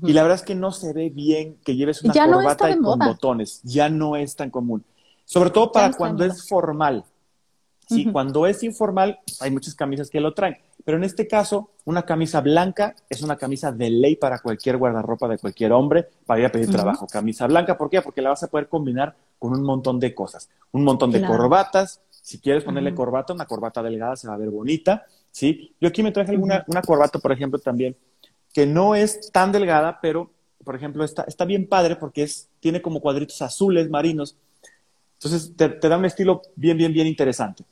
[0.04, 3.60] Y la verdad es que no se ve bien que lleves una corbata con botones.
[3.64, 4.86] Ya no es tan común.
[5.26, 7.04] Sobre todo para cuando es formal.
[7.88, 10.58] Sí, cuando es informal, hay muchas camisas que lo traen.
[10.86, 15.28] Pero en este caso, una camisa blanca es una camisa de ley para cualquier guardarropa
[15.28, 17.08] de cualquier hombre para ir a pedir trabajo.
[17.08, 18.02] Camisa blanca, ¿por qué?
[18.02, 20.50] Porque la vas a poder combinar con un montón de cosas.
[20.72, 24.50] Un montón de corbatas, si quieres ponerle corbata, una corbata delgada se va a ver
[24.50, 25.76] bonita, ¿sí?
[25.80, 27.98] Yo aquí me traje alguna, una corbata, por ejemplo, también,
[28.54, 30.32] que no es tan delgada, pero,
[30.64, 34.38] por ejemplo, está, está bien padre porque es, tiene como cuadritos azules marinos.
[35.16, 37.66] Entonces, te, te da un estilo bien, bien, bien interesante.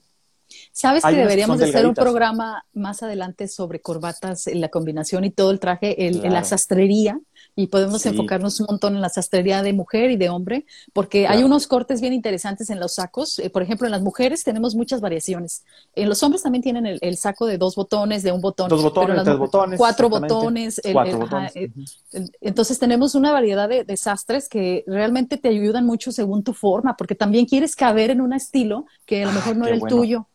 [0.73, 5.51] ¿Sabes que deberíamos de hacer un programa más adelante sobre corbatas, la combinación y todo
[5.51, 7.19] el traje, el, la sastrería?
[7.53, 11.43] Y podemos enfocarnos un montón en la sastrería de mujer y de hombre, porque hay
[11.43, 13.39] unos cortes bien interesantes en los sacos.
[13.39, 15.65] Eh, por ejemplo, en las mujeres tenemos muchas variaciones.
[15.93, 18.69] En los hombres también tienen el, saco de dos botones, de un botón.
[18.69, 19.77] Dos botones, tres botones.
[19.77, 20.81] Cuatro botones.
[20.85, 21.69] Eh,
[22.39, 26.95] entonces tenemos una variedad de, de sastres que realmente te ayudan mucho según tu forma,
[26.95, 29.81] porque también quieres caber en un estilo que a lo ah, mejor no era el
[29.81, 30.27] tuyo.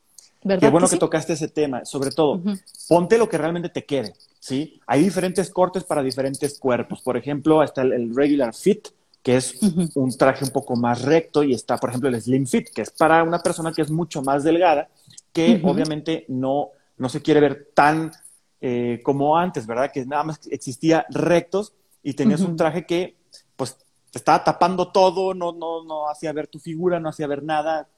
[0.47, 1.85] Qué bueno que, tocaste ese tema.
[1.85, 2.41] Sobre todo,
[2.89, 4.81] ponte lo que realmente te quede, ¿sí?
[4.87, 7.01] Hay diferentes cortes para diferentes cuerpos.
[7.03, 8.89] Por ejemplo, está el, regular fit,
[9.23, 9.59] que es
[9.95, 12.91] un traje un poco más recto, y está, por ejemplo, el slim fit, que es
[12.91, 14.89] para una persona que es mucho más delgada,
[15.33, 18.13] que obviamente no, no se quiere ver tan
[18.61, 19.91] eh, como antes, ¿verdad?
[19.93, 23.17] Que nada más existía rectos y tenías un traje que,
[23.57, 23.77] pues,
[24.11, 27.89] te estaba tapando todo, no, no, no hacía ver tu figura, no hacía ver nada,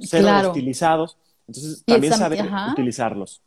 [0.00, 1.18] cero estilizados.
[1.48, 3.42] Entonces, también saber utilizarlos.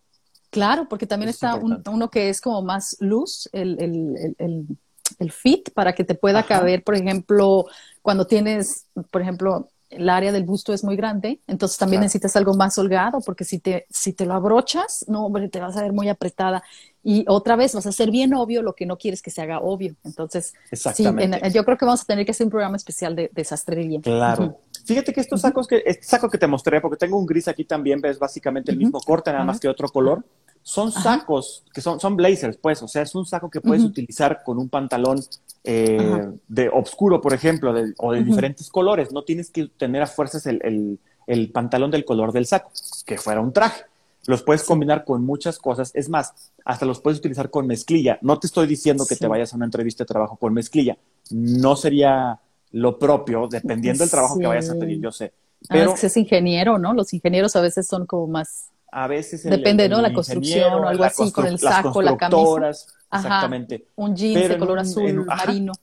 [0.50, 6.04] Claro, porque también está uno que es como más luz, el, el, fit, para que
[6.04, 7.66] te pueda caber, por ejemplo,
[8.02, 12.54] cuando tienes, por ejemplo, el área del busto es muy grande, entonces también necesitas algo
[12.56, 15.94] más holgado, porque si te, si te lo abrochas, no, hombre, te vas a ver
[15.94, 16.64] muy apretada.
[17.04, 19.60] Y otra vez vas a hacer bien obvio lo que no quieres que se haga
[19.60, 19.96] obvio.
[20.04, 23.44] Entonces, sí, yo creo que vamos a tener que hacer un programa especial de, de
[23.44, 24.02] sastrería.
[24.02, 24.60] Claro.
[24.86, 27.66] Fíjate que estos sacos que, este saco que te mostré, porque tengo un gris aquí
[27.66, 30.24] también, ves básicamente el mismo corte, nada más que otro color.
[30.64, 34.44] Son sacos que son, son blazers, pues, o sea, es un saco que puedes utilizar
[34.44, 35.20] con un pantalón
[35.64, 39.12] eh, de oscuro, por ejemplo, o de diferentes colores.
[39.12, 42.72] No tienes que tener a fuerzas el, el, pantalón del color del saco,
[43.06, 43.84] que fuera un traje.
[44.28, 45.92] Los puedes combinar con muchas cosas.
[45.96, 48.20] Es más, hasta los puedes utilizar con mezclilla.
[48.22, 50.98] No te estoy diciendo que te vayas a una entrevista de trabajo con mezclilla.
[51.32, 52.40] No sería
[52.72, 55.34] lo propio, dependiendo del trabajo que vayas a pedir, yo sé.
[55.64, 56.94] Ah, Pero es, ingeniero, ¿no?
[56.94, 58.70] Los ingenieros a veces son como más...
[58.92, 59.44] A veces...
[59.44, 60.02] Depende, ¿no?
[60.02, 62.72] La construcción o algo así, con el saco, la camisa.
[63.14, 63.88] Exactamente.
[63.96, 65.74] un jeans de color azul marino.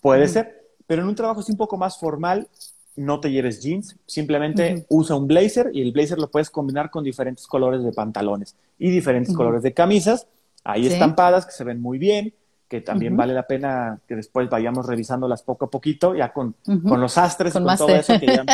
[0.00, 2.48] puede ser, pero en un trabajo así un poco más formal,
[2.96, 7.04] no te lleves jeans, simplemente usa un blazer y el blazer lo puedes combinar con
[7.04, 10.26] diferentes colores de pantalones y diferentes colores de camisas,
[10.64, 12.34] ahí estampadas que se ven muy bien,
[12.70, 17.00] que también vale la pena que después vayamos revisándolas poco a poquito, ya con, con
[17.00, 18.44] los astres, con, todo eso, que ya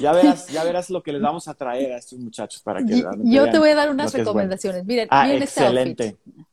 [0.00, 3.02] Ya verás, ya verás lo que les vamos a traer a estos muchachos para que
[3.24, 4.84] Yo te voy a dar unas recomendaciones.
[4.84, 6.04] Miren, ah, miren excelente.
[6.04, 6.46] este outfit.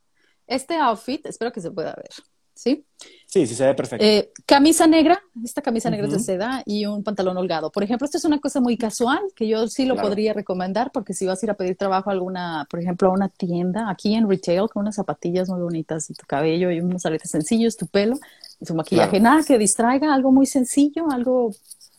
[0.48, 2.10] Este outfit, espero que se pueda ver.
[2.53, 2.85] ¿Sí?
[3.25, 4.05] Sí, sí, se ve perfecto.
[4.05, 7.71] Eh, camisa negra, esta camisa negra es de seda y un pantalón holgado.
[7.71, 11.13] Por ejemplo, esto es una cosa muy casual que yo sí lo podría recomendar porque
[11.15, 14.13] si vas a ir a pedir trabajo a alguna, por ejemplo, a una tienda aquí
[14.13, 17.87] en retail con unas zapatillas muy bonitas y tu cabello y unos aretes sencillos, tu
[17.87, 18.19] pelo
[18.61, 21.51] y tu maquillaje, nada que distraiga, algo muy sencillo, algo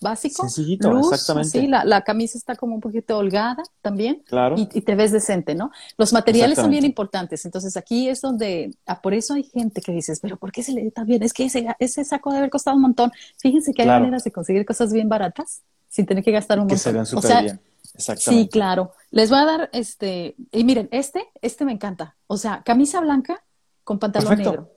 [0.04, 0.42] básico.
[0.42, 1.60] Sencillito, exactamente.
[1.60, 4.22] Sí, la, camisa está como un poquito holgada también.
[4.26, 4.54] Claro.
[4.56, 5.72] Y, te ves decente, ¿no?
[5.98, 7.44] Los materiales son bien importantes.
[7.44, 10.72] Entonces aquí es donde, ah, por eso hay gente que dices, pero ¿por qué se
[10.72, 11.24] le da bien?
[11.24, 13.10] Es que ese, ese saco debe haber costado un montón.
[13.38, 16.74] Fíjense que hay maneras de conseguir cosas bien baratas sin tener que gastar un que
[16.74, 16.92] montón.
[16.94, 17.60] Que se súper bien.
[18.16, 18.92] Sí, claro.
[19.10, 22.16] Les voy a dar este, y miren, este, este me encanta.
[22.26, 23.42] O sea, camisa blanca
[23.84, 24.70] con pantalón negro.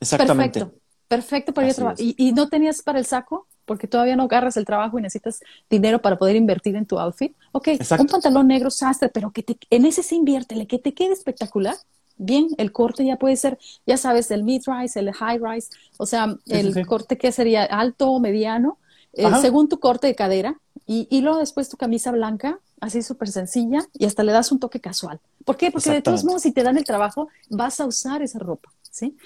[0.00, 0.60] Exactamente.
[0.60, 0.80] Perfecto.
[1.08, 2.00] Perfecto para ir a trabajar.
[2.00, 3.46] ¿Y, ¿Y, no tenías para el saco?
[3.66, 7.36] Porque todavía no agarras el trabajo y necesitas dinero para poder invertir en tu outfit.
[7.52, 11.12] Ok, un pantalón negro sastre, pero que te, en ese se inviértele, que te quede
[11.12, 11.76] espectacular.
[12.18, 16.86] Bien, el corte ya puede ser, ya sabes, el mid-rise, el high-rise, o sea, el
[16.86, 18.78] corte que sería alto o mediano,
[19.12, 23.28] eh, según tu corte de cadera, y, y luego después tu camisa blanca, así súper
[23.28, 25.20] sencilla, y hasta le das un toque casual.
[25.44, 25.70] ¿Por qué?
[25.70, 29.16] Porque de todos modos, si te dan el trabajo, vas a usar esa ropa, ¿sí?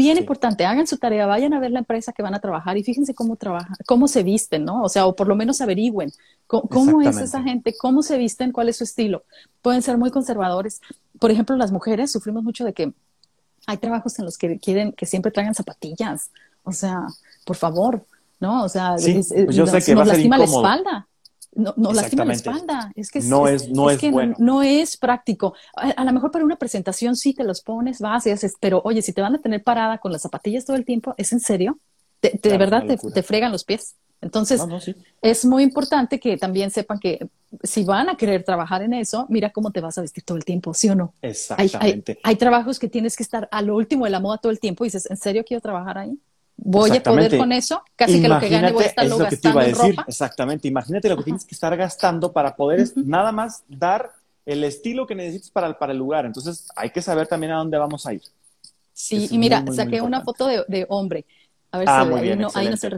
[0.00, 2.82] Bien importante, hagan su tarea, vayan a ver la empresa que van a trabajar y
[2.82, 4.82] fíjense cómo trabajan, cómo se visten, ¿no?
[4.82, 6.10] O sea, o por lo menos averigüen
[6.46, 9.24] cómo, es esa gente, cómo se visten, cuál es su estilo.
[9.60, 10.80] Pueden ser muy conservadores.
[11.18, 12.94] Por ejemplo, las mujeres sufrimos mucho de que
[13.66, 16.30] hay trabajos en los que quieren que siempre traigan zapatillas.
[16.62, 17.02] O sea,
[17.44, 18.06] por favor,
[18.38, 18.64] ¿no?
[18.64, 21.08] O sea, pues yo sé que nos va a lastima la espalda
[21.52, 22.92] no, no lastima la espalda.
[22.94, 24.34] Es que no es, no es, bueno.
[24.38, 25.54] no, es práctico.
[25.74, 29.02] A, lo mejor para una presentación sí te los pones, vas y haces, pero oye,
[29.02, 31.78] si te van a tener parada con las zapatillas todo el tiempo, ¿es en serio?
[32.22, 33.96] de verdad te, fregan los pies.
[34.20, 34.60] Entonces,
[35.22, 37.26] es muy importante que también sepan que
[37.62, 40.44] si van a querer trabajar en eso, mira cómo te vas a vestir todo el
[40.44, 41.14] tiempo, ¿sí o no?
[41.22, 42.18] Exactamente.
[42.22, 44.60] Hay, hay trabajos que tienes que estar a lo último de la moda todo el
[44.60, 46.18] tiempo y dices, ¿en serio quiero trabajar ahí?
[46.62, 49.36] Voy a poder con eso, casi que lo que gane voy a estarlo lo gastando
[49.36, 49.96] que te iba a decir.
[49.96, 50.04] ropa.
[50.08, 54.12] Exactamente, imagínate lo que tienes que estar gastando para poder nada más dar
[54.46, 56.26] el estilo que necesitas para, para el lugar.
[56.26, 58.22] Entonces hay que saber también a dónde vamos a ir.
[58.92, 61.24] Sí, y mira, saqué una foto de, de, hombre.
[61.72, 62.90] A ver ah, si ahí, no, ahí no se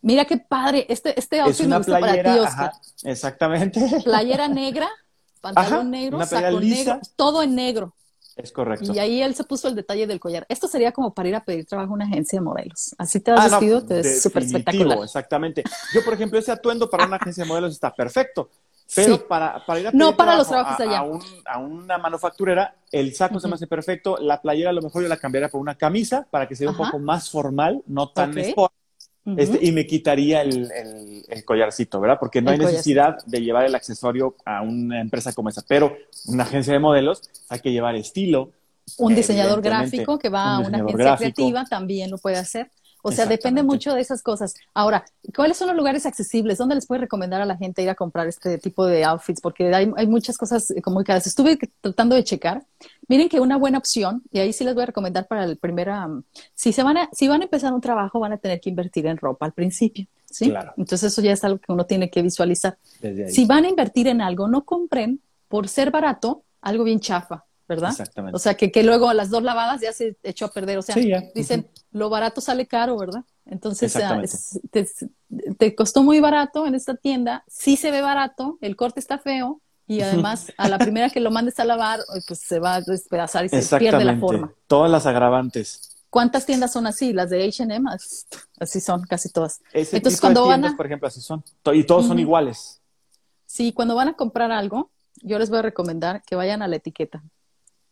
[0.00, 0.86] Mira qué padre.
[0.88, 2.72] Este, este outfit me gusta para ti, Oscar.
[3.02, 3.80] exactamente.
[4.04, 4.88] Playera negra,
[5.40, 7.94] pantalón negro, saco negro, todo en negro.
[8.42, 8.92] Es correcto.
[8.92, 10.46] Y ahí él se puso el detalle del collar.
[10.48, 12.94] Esto sería como para ir a pedir trabajo a una agencia de modelos.
[12.98, 14.98] Así te has ah, vestido, te ves súper espectacular.
[15.02, 15.62] Exactamente.
[15.94, 18.50] Yo, por ejemplo, ese atuendo para una agencia de modelos está perfecto.
[18.94, 21.04] Pero para, para, ir a pedir no para los trabajos allá.
[21.46, 24.16] A, una manufacturera, el saco se me hace perfecto.
[24.18, 26.76] La playera a lo mejor yo la cambiaría por una camisa para que sea un
[26.76, 28.72] poco más formal, no tan sport
[29.36, 32.18] este, y me quitaría el, collarcito, ¿verdad?
[32.18, 36.44] Porque no hay necesidad de llevar el accesorio a una empresa como esa, pero una
[36.44, 38.50] agencia de modelos hay que llevar estilo.
[38.98, 42.70] Un diseñador gráfico que va a una agencia creativa también lo puede hacer.
[43.02, 44.54] O sea, depende mucho de esas cosas.
[44.74, 45.04] Ahora,
[45.34, 46.58] ¿cuáles son los lugares accesibles?
[46.58, 49.40] ¿Dónde les puede recomendar a la gente ir a comprar este tipo de outfits?
[49.40, 51.26] Porque hay, hay muchas cosas como muy caras.
[51.26, 52.62] Estuve tratando de checar.
[53.10, 55.90] Miren que una buena opción, y ahí sí les voy a recomendar para el primer,
[56.54, 59.04] si, se van a, si van a empezar un trabajo, van a tener que invertir
[59.06, 60.06] en ropa al principio.
[60.26, 60.54] ¿sí?
[60.76, 62.78] Entonces eso ya es algo que uno tiene que visualizar.
[63.28, 67.44] Si van a invertir en algo, no compren por ser barato algo bien chafa.
[67.66, 67.90] ¿verdad?
[67.90, 68.36] Exactamente.
[68.36, 70.78] O sea, que, que, luego a las dos lavadas ya se echó a perder.
[70.78, 70.94] O sea,
[71.34, 73.24] dicen, lo barato sale caro, ¿verdad?
[73.44, 74.22] Entonces, ah,
[75.58, 79.60] te, costó muy barato en esta tienda, sí se ve barato, el corte está feo
[79.90, 81.98] y además a la primera que lo mandes a lavar,
[82.28, 84.54] pues se va a despedazar y se pierde la forma.
[84.68, 85.96] Todas las agravantes.
[86.08, 87.12] ¿Cuántas tiendas son así?
[87.12, 87.90] Las de H&M,
[88.60, 89.60] así son casi todas.
[89.72, 90.76] Entonces, cuando van a...
[90.76, 91.42] por ejemplo, así son.
[91.72, 92.80] Y todos son iguales.
[93.46, 96.76] Sí, cuando van a comprar algo, yo les voy a recomendar que vayan a la
[96.76, 97.24] etiqueta.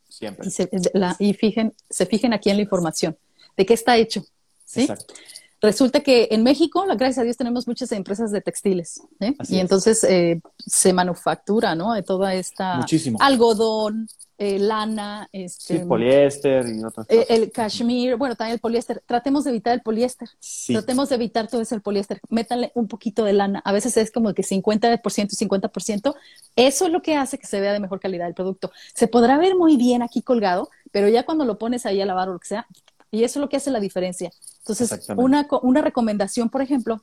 [0.09, 0.47] Siempre.
[0.47, 0.71] Y, se,
[1.19, 3.19] y fijen, se fijen aquí en la información.
[3.57, 4.25] ¿De qué está hecho?
[4.65, 4.83] ¿sí?
[4.83, 5.15] Exacto.
[5.61, 9.03] Resulta que en México, gracias a Dios, tenemos muchas empresas de textiles.
[9.21, 9.35] ¿eh?
[9.49, 11.95] Y entonces eh, se manufactura, ¿no?
[11.95, 13.19] De toda esta Muchísimo.
[13.21, 14.09] algodón,
[14.41, 17.27] eh, lana, este, sí, poliéster y otras cosas.
[17.29, 19.03] El cashmere, bueno, también el poliéster.
[19.05, 20.29] Tratemos de evitar el poliéster.
[20.69, 22.21] Tratemos de evitar todo ese poliéster.
[22.29, 23.61] Métanle un poquito de lana.
[23.65, 26.15] A veces es como que 50% y 50%.
[26.55, 28.71] Eso es lo que hace que se vea de mejor calidad el producto.
[28.95, 32.29] Se podrá ver muy bien aquí colgado, pero ya cuando lo pones ahí a lavar
[32.29, 32.69] o lo que sea,
[33.11, 34.31] y eso es lo que hace la diferencia.
[34.69, 37.03] Entonces, una, una recomendación, por ejemplo,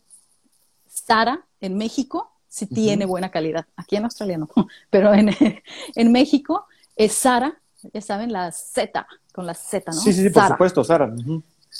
[0.87, 3.65] Sara en México sí tiene buena calidad.
[3.75, 4.49] Aquí en Australia no,
[4.89, 5.29] pero en,
[5.95, 7.59] en México es Sara,
[7.93, 9.99] ya saben, la Z, con la Z, ¿no?
[9.99, 11.13] Sí, sí, sí por supuesto, Sara.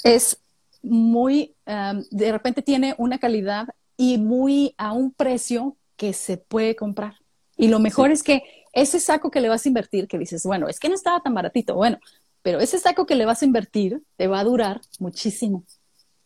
[0.02, 0.38] Es
[0.82, 6.76] muy, um, de repente tiene una calidad y muy a un precio que se puede
[6.76, 7.14] comprar.
[7.56, 10.68] Y lo mejor es que ese saco que le vas a invertir, que dices, bueno,
[10.68, 11.98] es que no estaba tan baratito, bueno,
[12.42, 15.64] pero ese saco que le vas a invertir te va a durar muchísimo.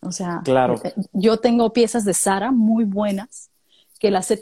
[0.01, 0.79] O sea, claro.
[0.83, 3.51] Eh, yo tengo piezas de Sara muy buenas
[4.01, 4.33] que las,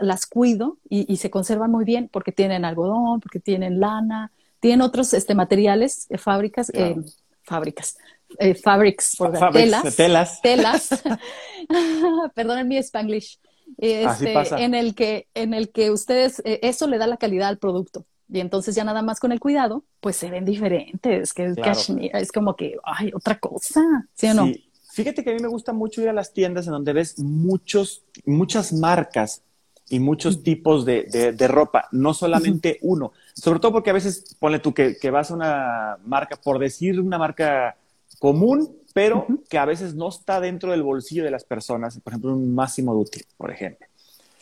[0.00, 5.14] las cuido y, se conservan muy bien porque tienen algodón, porque tienen lana, tienen otros
[5.14, 6.96] este, materiales, eh, fábricas, eh,
[7.44, 7.96] fábricas,
[8.40, 9.16] eh, fabrics,
[9.52, 10.40] telas, telas,
[12.34, 13.38] telas, mi spanglish,
[13.78, 18.06] este, en el que en el que ustedes eso le da la calidad al producto.
[18.28, 22.32] Y entonces ya nada más con el cuidado pues se ven diferentes que es es
[22.32, 23.80] como que ay otra cosa
[24.14, 24.50] sí o no
[24.94, 28.04] Fíjate que a mí me gusta mucho ir a las tiendas en donde ves muchos,
[28.24, 29.42] muchas marcas
[29.88, 33.10] y muchos tipos de, ropa, no solamente uno.
[33.34, 37.18] Sobre todo porque a veces, ponle tú que, vas a una marca, por decir una
[37.18, 37.76] marca
[38.20, 41.98] común, pero que a veces no está dentro del bolsillo de las personas.
[41.98, 43.88] Por ejemplo, un Máximo Duty, por ejemplo.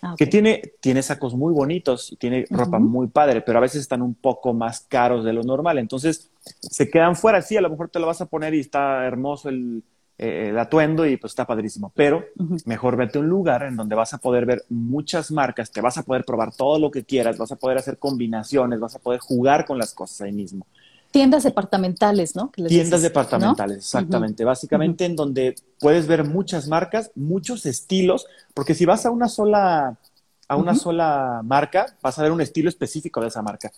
[0.03, 3.81] Ah, que tiene, tiene sacos muy bonitos y tiene ropa muy padre, pero a veces
[3.81, 5.79] están un poco más caros de lo normal.
[5.79, 6.29] Entonces,
[6.61, 7.41] se quedan fuera.
[7.41, 9.83] Sí, a lo mejor te lo vas a poner y está hermoso el,
[10.23, 11.91] eh, el atuendo y pues está padrísimo.
[11.97, 12.25] Pero
[12.65, 15.99] mejor vete a un lugar en donde vas a poder ver muchas marcas, te vas
[15.99, 19.19] a poder probar todo lo que quieras, vas a poder hacer combinaciones, vas a poder
[19.19, 20.65] jugar con las cosas ahí mismo.
[21.11, 22.53] Tiendas departamentales, ¿no?
[22.55, 24.45] Tiendas departamentales, exactamente.
[24.45, 29.99] Básicamente en donde puedes ver muchas marcas, muchos estilos, porque si vas a una sola
[30.53, 33.71] a una sola marca, vas a ver un estilo específico de esa marca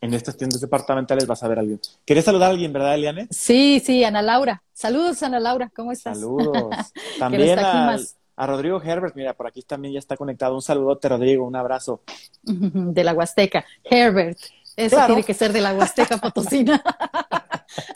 [0.00, 1.80] en estas tiendas departamentales vas a ver a alguien.
[2.04, 3.28] ¿Querías saludar a alguien, verdad, Eliane?
[3.30, 4.62] Sí, sí, Ana Laura.
[4.72, 6.18] Saludos, Ana Laura, ¿cómo estás?
[6.18, 6.92] Saludos.
[7.18, 10.54] También a, Rodrigo Herbert, mira, por aquí también ya está conectado.
[10.54, 12.02] Un saludote, Rodrigo, un abrazo.
[12.42, 13.64] De la Huasteca.
[13.82, 14.38] Herbert,
[14.76, 16.82] eso tiene que ser de la Huasteca Potosina.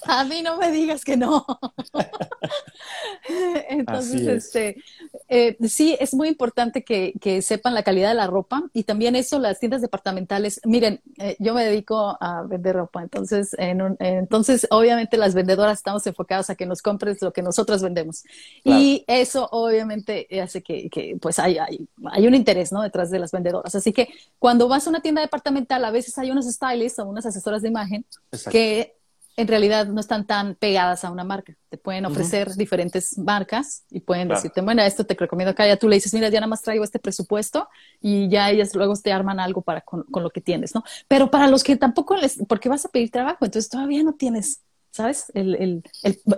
[0.06, 1.46] a mí no me digas que no.
[3.68, 4.82] Entonces, este,
[5.28, 7.10] eh, sí, es muy importante que,
[7.42, 10.60] sepan la calidad de la ropa y también eso, las tiendas departamentales.
[10.64, 16.50] Miren, eh, yo me dedico a vender ropa, entonces, entonces, obviamente las vendedoras estamos enfocadas
[16.50, 18.24] a que nos compres lo que nosotros vendemos.
[18.64, 22.82] Y eso obviamente hace que, pues hay, hay, hay, un interés, ¿no?
[22.82, 23.74] Detrás de las vendedoras.
[23.74, 27.26] Así que cuando vas a una tienda departamental, a veces hay unos stylists o unas
[27.26, 28.04] asesoras de imagen
[28.50, 28.96] que
[29.36, 31.56] en realidad no están tan pegadas a una marca.
[31.70, 35.66] Te pueden ofrecer diferentes marcas y pueden decirte, bueno, esto te recomiendo acá.
[35.66, 37.68] Ya tú le dices, mira, ya nada más traigo este presupuesto
[38.00, 40.84] y ya ellas luego te arman algo para con, lo que tienes, ¿no?
[41.08, 44.60] Pero para los que tampoco les, porque vas a pedir trabajo, entonces todavía no tienes,
[44.90, 45.30] ¿sabes?
[45.32, 45.82] El, el,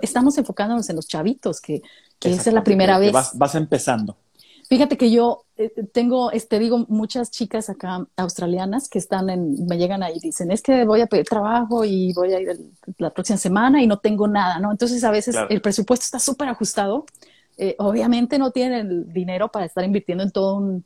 [0.01, 1.81] estamos enfocándonos en los chavitos, que,
[2.19, 3.11] que esa es la primera vez.
[3.11, 4.15] Vas, vas empezando.
[4.69, 9.77] Fíjate que yo eh, tengo, este, digo, muchas chicas acá australianas que están en, me
[9.77, 12.59] llegan ahí y dicen, es que voy a pedir trabajo y voy a ir
[12.97, 14.71] la próxima semana y no tengo nada, ¿no?
[14.71, 17.05] Entonces a veces el presupuesto está súper ajustado.
[17.57, 20.83] Eh, obviamente no tienen el dinero para estar invirtiendo en todo un,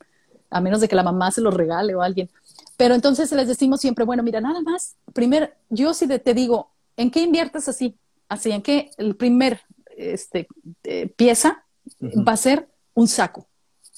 [0.49, 2.29] a menos de que la mamá se lo regale o alguien.
[2.77, 7.09] Pero entonces les decimos siempre, bueno, mira, nada más, primer, yo sí te digo, ¿en
[7.09, 7.97] qué inviertes así?
[8.29, 9.61] Así, ¿en qué el primer
[9.95, 10.47] este,
[10.83, 11.63] eh, pieza
[12.01, 13.47] va a ser un saco?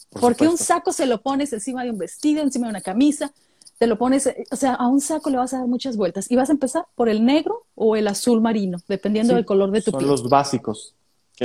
[0.10, 3.32] Porque un saco se lo pones encima de un vestido, encima de una camisa,
[3.80, 6.36] te lo pones, o sea, a un saco le vas a dar muchas vueltas y
[6.36, 9.92] vas a empezar por el negro o el azul marino, dependiendo del color de tu
[9.92, 10.02] piel.
[10.02, 10.96] Son los básicos.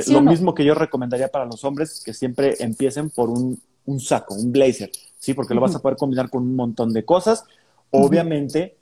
[0.09, 3.61] lo mismo que yo recomendaría para los hombres, que siempre empiecen por un,
[4.01, 5.33] saco, un blazer, ¿sí?
[5.33, 7.45] Porque lo vas a poder combinar con un montón de cosas.
[7.91, 8.79] Obviamente,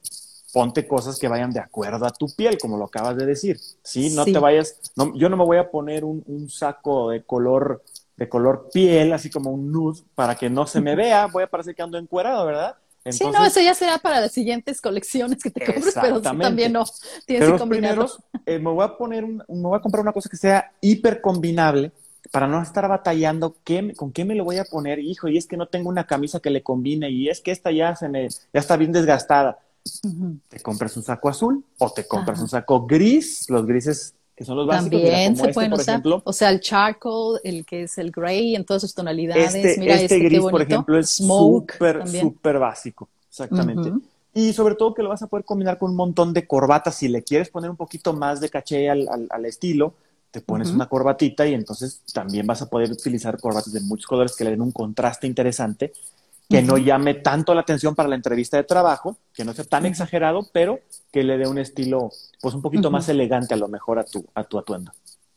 [0.55, 4.15] ponte cosas que vayan de acuerdo a tu piel, como lo acabas de decir, ¿sí?
[4.15, 4.81] No te vayas,
[5.15, 7.83] yo no me voy a poner un, un saco de color
[8.23, 11.49] de color piel, así como un nude, para que no se me vea, voy a
[11.49, 12.77] parecer que ando encuerado, ¿verdad?
[13.11, 16.85] sí, no, eso ya será para las siguientes colecciones que te compres, pero también no.
[17.27, 18.21] Tienes que combinarlos.
[18.47, 21.21] Eh, me voy a poner, un, me voy a comprar una cosa que sea hiper
[21.21, 21.91] combinable
[22.31, 25.49] para no estar batallando qué, con qué me lo voy a poner, hijo, y es
[25.49, 28.29] que no tengo una camisa que le combine, y es que esta ya se me,
[28.29, 29.59] ya está bien desgastada.
[30.49, 34.57] Te compras un saco azul o te compras un saco gris, los grises que son
[34.57, 35.01] los básicos.
[35.01, 35.95] También se este, pueden usar.
[35.95, 39.55] Ejemplo, o sea, el charcoal, el que es el gray en todas sus tonalidades.
[39.55, 43.09] Este, Mira este, este gris, por ejemplo, es súper, súper básico.
[43.29, 43.93] Exactamente.
[44.35, 46.95] Y sobre todo que lo vas a poder combinar con un montón de corbatas.
[46.95, 49.95] Si le quieres poner un poquito más de caché al, al, estilo,
[50.31, 54.35] te pones una corbatita y entonces también vas a poder utilizar corbatas de muchos colores
[54.35, 55.93] que le den un contraste interesante
[56.49, 59.87] que no llame tanto la atención para la entrevista de trabajo, que no sea tan
[59.87, 60.81] exagerado, pero
[61.11, 64.25] que le dé un estilo pues un poquito más elegante a lo mejor a tu,
[64.35, 64.93] a tu atuendo.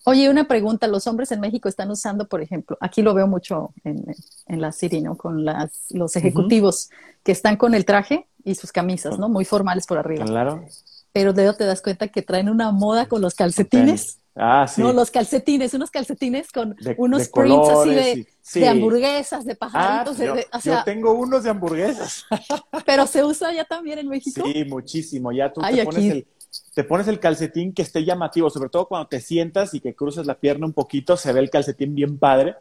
[0.08, 3.74] Oye, una pregunta, los hombres en México están usando, por ejemplo, aquí lo veo mucho
[3.84, 4.06] en,
[4.46, 5.18] en la City, ¿no?
[5.18, 6.90] Con las, los ejecutivos
[7.24, 9.30] que están con el traje y sus camisas, ¿no?
[9.30, 10.26] Muy formales por arriba.
[10.26, 10.64] Claro.
[11.12, 14.82] Pero luego te das cuenta que traen una moda con los calcetines Ah, sí.
[14.82, 18.28] No, los calcetines, unos calcetines con unos prints así
[18.60, 20.20] de, hamburguesas, de pajaritos.
[20.20, 22.26] Ah, yo, tengo unos de hamburguesas.
[22.86, 24.42] Pero se usa ya también en México.
[24.44, 25.32] Sí, muchísimo.
[25.32, 26.28] Ya tú te pones el
[26.74, 30.26] te pones el calcetín que esté llamativo, sobre todo cuando te sientas y que cruces
[30.26, 32.56] la pierna un poquito, se ve el calcetín bien padre.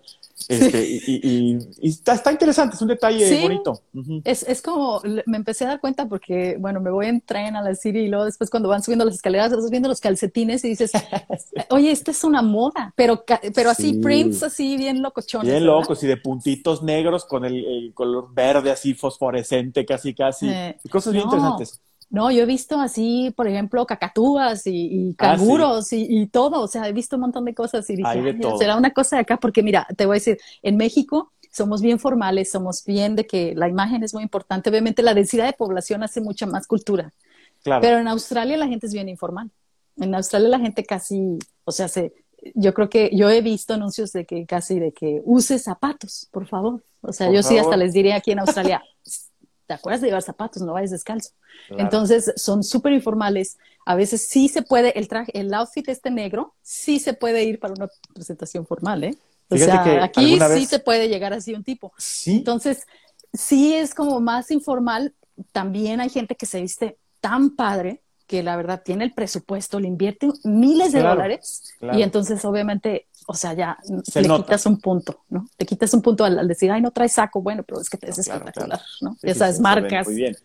[0.48, 3.80] Este, y, está, interesante, es un detalle bonito.
[4.24, 7.62] es, es, como, me empecé a dar cuenta porque, bueno, me voy en tren a
[7.62, 10.70] la City y luego después cuando van subiendo las escaleras, vas viendo los calcetines y
[10.70, 10.92] dices,
[11.70, 13.24] oye, esta es una moda, pero,
[13.54, 15.48] pero así prints así bien locochones.
[15.48, 20.48] Bien locos y de puntitos negros con el, color verde así fosforescente casi casi.
[20.48, 21.80] Eh, cosas bien interesantes.
[22.14, 25.36] No, yo he visto así, por ejemplo, cacatúas y, y ah,
[25.90, 29.16] y, todo, o sea, he visto un montón de cosas y dije, será una cosa
[29.16, 33.16] de acá, porque mira, te voy a decir, en México somos bien formales, somos bien
[33.16, 36.68] de que la imagen es muy importante, obviamente la densidad de población hace mucha más
[36.68, 37.12] cultura,
[37.64, 37.80] claro.
[37.82, 39.50] pero en Australia la gente es bien informal,
[39.96, 42.14] en Australia la gente casi, o sea, se,
[42.54, 46.46] yo creo que yo he visto anuncios de que casi de que use zapatos, por
[46.46, 48.84] favor, o sea, yo sí hasta les diría aquí en Australia,
[49.74, 50.62] ¿te acuerdas de llevar zapatos?
[50.62, 51.30] No vayas descalzo.
[51.70, 53.58] Entonces son súper informales.
[53.84, 57.58] A veces sí se puede, el traje, el outfit este negro, sí se puede ir
[57.58, 59.16] para una presentación formal, ¿eh?
[59.48, 61.92] O sea, aquí sí se puede llegar así un tipo.
[61.98, 62.36] ¿Sí?
[62.36, 62.86] Entonces,
[63.32, 65.12] sí es como más informal.
[65.50, 69.88] También hay gente que se viste tan padre que la verdad tiene el presupuesto, le
[69.88, 73.78] invierte miles de dólares y entonces obviamente o sea, ya
[74.14, 75.48] le quitas un punto, ¿no?
[75.56, 78.10] Te quitas un punto al, decir, ay, no traes saco, bueno, pero es que te
[78.10, 79.16] es espectacular, ¿no?
[79.22, 80.36] Esas marcas, muy bien.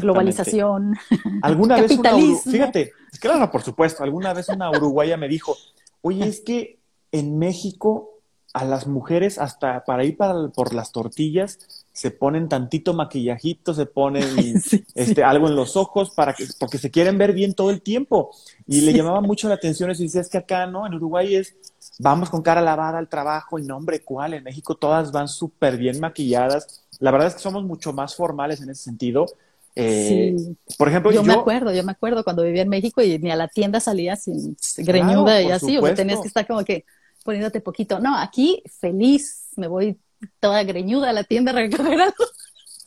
[0.00, 0.96] globalización,
[1.42, 1.80] ¿Alguna.
[1.80, 1.98] Vez
[2.44, 5.56] fíjate, claro, por supuesto, alguna vez una uruguaya me dijo,
[6.00, 6.78] oye, es que
[7.10, 8.12] en México
[8.54, 13.86] a las mujeres hasta para ir para, por las tortillas se ponen tantito maquillajito, se
[13.86, 14.24] ponen
[14.94, 18.30] este, algo en los ojos para que, porque se quieren ver bien todo el tiempo.
[18.66, 20.86] Y le llamaba mucho la atención eso y decía, es que acá, ¿no?
[20.86, 21.54] En Uruguay es,
[21.98, 24.34] vamos con cara lavada al trabajo y no, hombre, ¿cuál?
[24.34, 26.84] En México todas van súper bien maquilladas.
[26.98, 29.26] La verdad es que somos mucho más formales en ese sentido.
[29.74, 30.36] Eh,
[30.76, 33.36] por ejemplo, yo, me acuerdo, yo me acuerdo cuando vivía en México y ni a
[33.36, 36.84] la tienda salía sin greñuda y así, o tenías que estar como que
[37.24, 37.98] poniéndote poquito.
[37.98, 39.98] No, aquí feliz, me voy
[40.40, 42.24] toda greñuda a la tienda a recoger algo.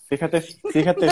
[0.07, 0.41] Fíjate,
[0.71, 1.07] fíjate,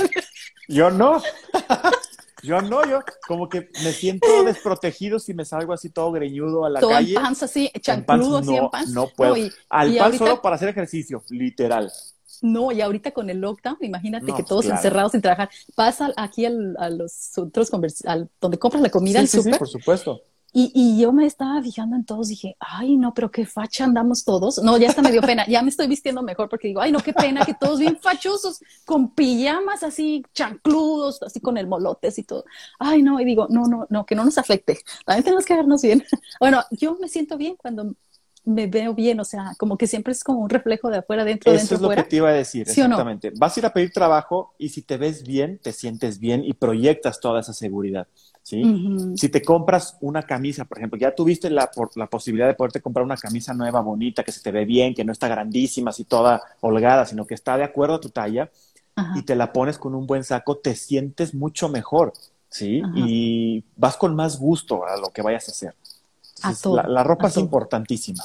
[0.68, 1.22] yo no.
[2.44, 6.70] Yo no, yo como que me siento desprotegido si me salgo así todo greñudo a
[6.70, 7.14] la calle.
[7.14, 8.94] Todo en panza así, chancludo así en panza.
[8.94, 9.36] No puedo.
[9.70, 11.92] Al pan solo para hacer ejercicio, literal.
[12.42, 15.50] No, y ahorita con el lockdown, imagínate que todos encerrados sin trabajar.
[15.76, 17.72] Pasa aquí a los otros
[18.06, 20.22] al, donde compras la comida, sí, sí, sí, por supuesto.
[20.56, 24.24] Y, y, yo me estaba fijando en todos, dije, ay, no, pero qué facha andamos
[24.24, 24.62] todos.
[24.64, 27.00] No, ya hasta me dio pena, ya me estoy vistiendo mejor porque digo, ay, no,
[27.00, 32.24] qué pena que todos bien fachosos, con pijamas así, chancludos, así con el molotes y
[32.24, 32.46] todo.
[32.78, 34.80] Ay, no, y digo, no, no, no, que no nos afecte.
[35.06, 36.04] También tenemos que vernos bien.
[36.40, 37.96] Bueno, yo me siento bien cuando
[38.46, 41.52] me veo bien, o sea, como que siempre es como un reflejo de afuera, dentro,
[41.52, 43.32] Eso dentro, es lo que te iba a decir, exactamente.
[43.38, 46.54] Vas a ir a pedir trabajo y si te ves bien, te sientes bien y
[46.54, 48.08] proyectas toda esa seguridad.
[48.44, 48.62] ¿Sí?
[49.16, 53.06] Si te compras una camisa, por ejemplo, ya tuviste la, la posibilidad de poderte comprar
[53.06, 56.44] una camisa nueva, bonita, que se te ve bien, que no está grandísima, así toda
[56.62, 58.52] holgada, sino que está de acuerdo a tu talla,
[59.16, 62.14] y te la pones con un buen saco, te sientes mucho mejor,
[62.50, 62.84] ¿sí?
[62.94, 65.76] Y vas con más gusto a lo que vayas a hacer.
[66.88, 68.24] la, ropa es importantísima.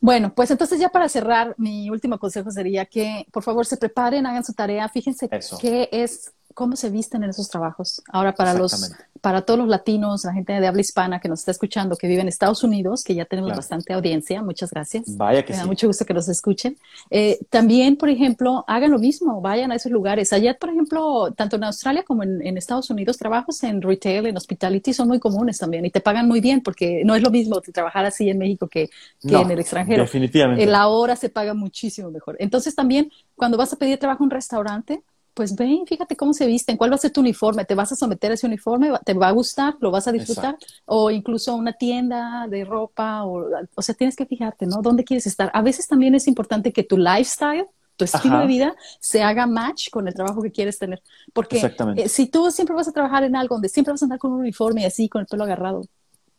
[0.00, 4.26] Bueno, pues entonces ya para cerrar, mi último consejo sería que por favor se preparen,
[4.26, 5.28] hagan su tarea, fíjense
[5.60, 8.02] qué es cómo se visten en esos trabajos.
[8.12, 8.92] Ahora, para los
[9.22, 12.20] para todos los latinos, la gente de habla hispana que nos está escuchando, que vive
[12.20, 15.16] en Estados Unidos, que ya tenemos bastante audiencia, muchas gracias.
[15.16, 16.76] Vaya que Me da mucho gusto que nos escuchen.
[17.08, 20.32] Eh, también, por ejemplo, hagan lo mismo, vayan a esos lugares.
[20.32, 24.92] Allá, por ejemplo, tanto en Australia como en, Estados Unidos, trabajos en retail, en hospitality
[24.92, 28.04] son muy comunes también y te pagan muy bien porque no es lo mismo trabajar
[28.04, 28.90] así en México que,
[29.22, 30.02] en el extranjero.
[30.02, 30.66] Definitivamente.
[30.66, 32.36] La hora se paga muchísimo mejor.
[32.40, 36.46] Entonces, también, cuando vas a pedir trabajo en un restaurante, pues ven, fíjate cómo se
[36.46, 39.14] visten, cuál va a ser tu uniforme, te vas a someter a ese uniforme, te
[39.14, 43.82] va a gustar, lo vas a disfrutar, o incluso una tienda de ropa, o, o
[43.82, 44.82] sea, tienes que fijarte, ¿no?
[44.82, 45.50] ¿Dónde quieres estar?
[45.54, 47.66] A veces también es importante que tu lifestyle,
[47.96, 51.02] tu estilo de vida, se haga match con el trabajo que quieres tener.
[51.32, 54.18] Porque eh, si tú siempre vas a trabajar en algo donde siempre vas a andar
[54.18, 55.82] con un uniforme y así, con el pelo agarrado,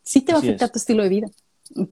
[0.04, 1.28] sí te va a afectar tu estilo de vida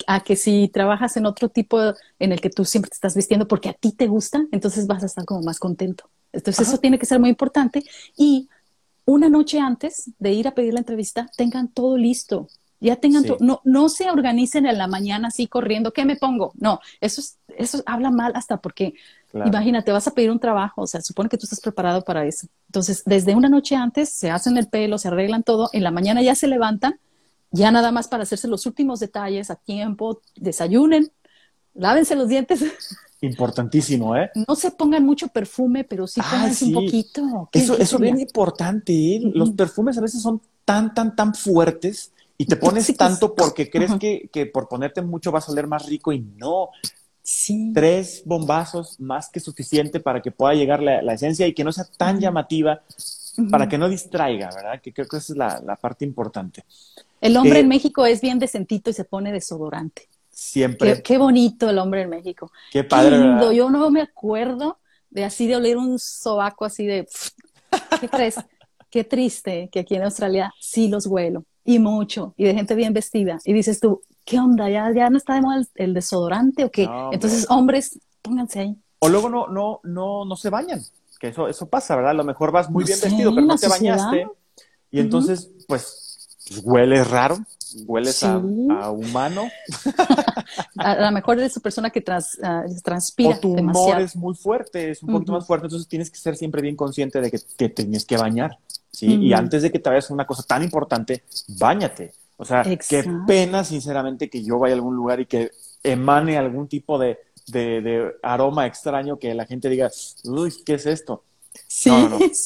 [0.08, 1.80] a que si trabajas en otro tipo
[2.20, 5.04] en el que tú siempre te estás vistiendo porque a ti te gusta, entonces vas
[5.04, 6.10] a estar como más contento.
[6.34, 7.84] Entonces eso tiene que ser muy importante
[8.18, 8.50] y
[9.06, 12.48] una noche antes de ir a pedir la entrevista, tengan todo listo.
[12.80, 16.52] Ya tengan no, no se organicen en la mañana así corriendo, ¿qué me pongo?
[16.56, 17.22] No, eso,
[17.56, 18.96] eso habla mal hasta porque,
[19.34, 22.48] imagínate, vas a pedir un trabajo, o sea, supone que tú estás preparado para eso.
[22.68, 26.24] Entonces, desde una noche antes se hacen el pelo, se arreglan todo, en la mañana
[26.24, 27.00] ya se levantan
[27.52, 31.12] ya nada más para hacerse los últimos detalles a tiempo, desayunen,
[31.74, 32.62] lávense los dientes.
[33.22, 34.32] Importantísimo, ¿eh?
[34.48, 37.50] No se pongan mucho perfume, pero sí pónganse un poquito.
[37.52, 38.92] Eso, eso es bien importante.
[38.94, 39.22] ¿eh?
[39.34, 43.92] Los perfumes a veces son tan, tan, tan fuertes y te pones tanto porque crees
[44.00, 46.70] que, que, por ponerte mucho vas a oler más rico y no.
[47.22, 47.72] Sí.
[47.76, 51.72] Tres bombazos más que suficiente para que pueda llegar la, la esencia y que no
[51.72, 52.82] sea tan llamativa,
[53.52, 54.82] para que no distraiga, ¿verdad?
[54.82, 56.64] Que creo que esa es la, la parte importante.
[57.22, 60.08] El hombre en eh, México es bien decentito y se pone desodorante.
[60.42, 61.04] Siempre.
[61.04, 62.52] Qué, bonito el hombre en México.
[62.72, 63.16] Qué padre.
[63.20, 63.52] lindo.
[63.52, 64.80] Yo no me acuerdo
[65.12, 67.08] de así de oler un sobaco así de.
[68.00, 68.36] ¿Qué crees?
[68.90, 72.92] Qué triste que aquí en Australia sí los huelo y mucho y de gente bien
[72.92, 73.38] vestida.
[73.46, 74.68] Y dices tú, ¿qué onda?
[74.68, 76.90] ¿Ya, ya no está de moda el, desodorante o qué?
[77.12, 78.76] Entonces, hombres, pónganse ahí.
[78.98, 80.82] O luego no, no, no, no se bañan,
[81.20, 82.12] que eso, eso pasa, ¿verdad?
[82.12, 84.28] A lo mejor vas muy bien vestido, pero no te bañaste.
[84.90, 86.28] Y entonces, pues,
[86.64, 87.38] hueles raro,
[87.86, 89.50] hueles a, humano.
[90.78, 93.36] a, lo mejor eres una persona que ah, transpira.
[93.36, 96.36] O tu humor es muy fuerte, es un poquito más fuerte, entonces tienes que ser
[96.36, 98.58] siempre bien consciente de que te tienes que bañar.
[98.92, 99.16] ¿sí?
[99.16, 102.14] Y antes de que te vayas a una cosa tan importante, bañate.
[102.38, 105.52] O sea, qué pena, sinceramente, que yo vaya a algún lugar y que
[105.84, 109.92] emane algún tipo de, de, aroma extraño que la gente diga,
[110.24, 111.24] uy, ¿qué es esto?
[111.68, 111.92] Sí,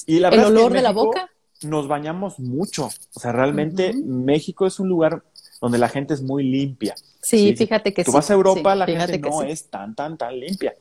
[0.07, 1.30] Y el olor de la boca.
[1.66, 2.89] Nos bañamos mucho.
[3.13, 5.24] O sea, realmente México es un lugar
[5.61, 6.95] donde la gente es muy limpia.
[7.22, 10.74] Sí, fíjate que Tú vas a Europa, la gente no es tan, tan, tan limpia.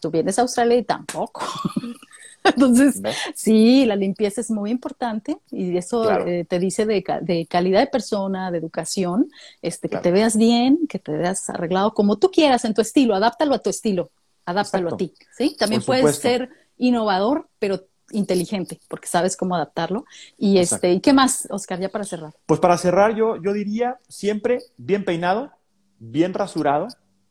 [0.00, 1.42] Tú vienes a Australia y tampoco.
[2.44, 3.00] Entonces,
[3.34, 7.86] sí, la limpieza es muy importante y eso eh, te dice de, de, calidad de
[7.86, 9.30] persona, de educación,
[9.60, 13.14] este, que te veas bien, que te veas arreglado como tú quieras en tu estilo,
[13.14, 14.10] adáptalo a tu estilo,
[14.44, 15.56] adáptalo a ti, ¿sí?
[15.56, 20.04] También puedes ser innovador, pero inteligente, porque sabes cómo adaptarlo.
[20.38, 22.34] Y este, ¿y qué más, Oscar, ya para cerrar?
[22.46, 25.50] Pues para cerrar, yo, yo diría siempre bien peinado,
[25.98, 26.88] bien rasurado,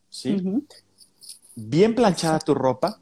[0.09, 0.41] ¿sí?
[1.55, 2.99] Bien planchada tu ropa,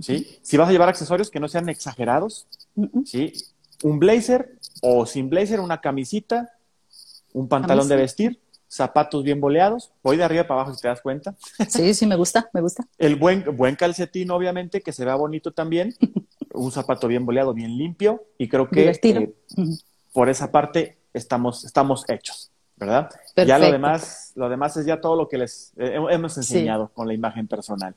[0.00, 0.38] ¿sí?
[0.42, 2.46] Si vas a llevar accesorios que no sean exagerados,
[3.04, 3.32] ¿sí?
[3.82, 6.52] Un blazer o sin blazer, una camisita,
[7.32, 11.00] un pantalón de vestir, zapatos bien boleados, voy de arriba para abajo si te das
[11.00, 11.34] cuenta.
[11.68, 12.86] Sí, sí, me gusta, me gusta.
[12.98, 15.94] El buen, buen calcetín, obviamente, que se vea bonito también,
[16.54, 19.34] un zapato bien boleado, bien limpio, y creo que eh,
[20.12, 23.10] por esa parte estamos, estamos hechos, ¿verdad?
[23.36, 27.06] Ya lo demás, lo demás es ya todo lo que les eh, hemos enseñado con
[27.06, 27.94] la imagen personal.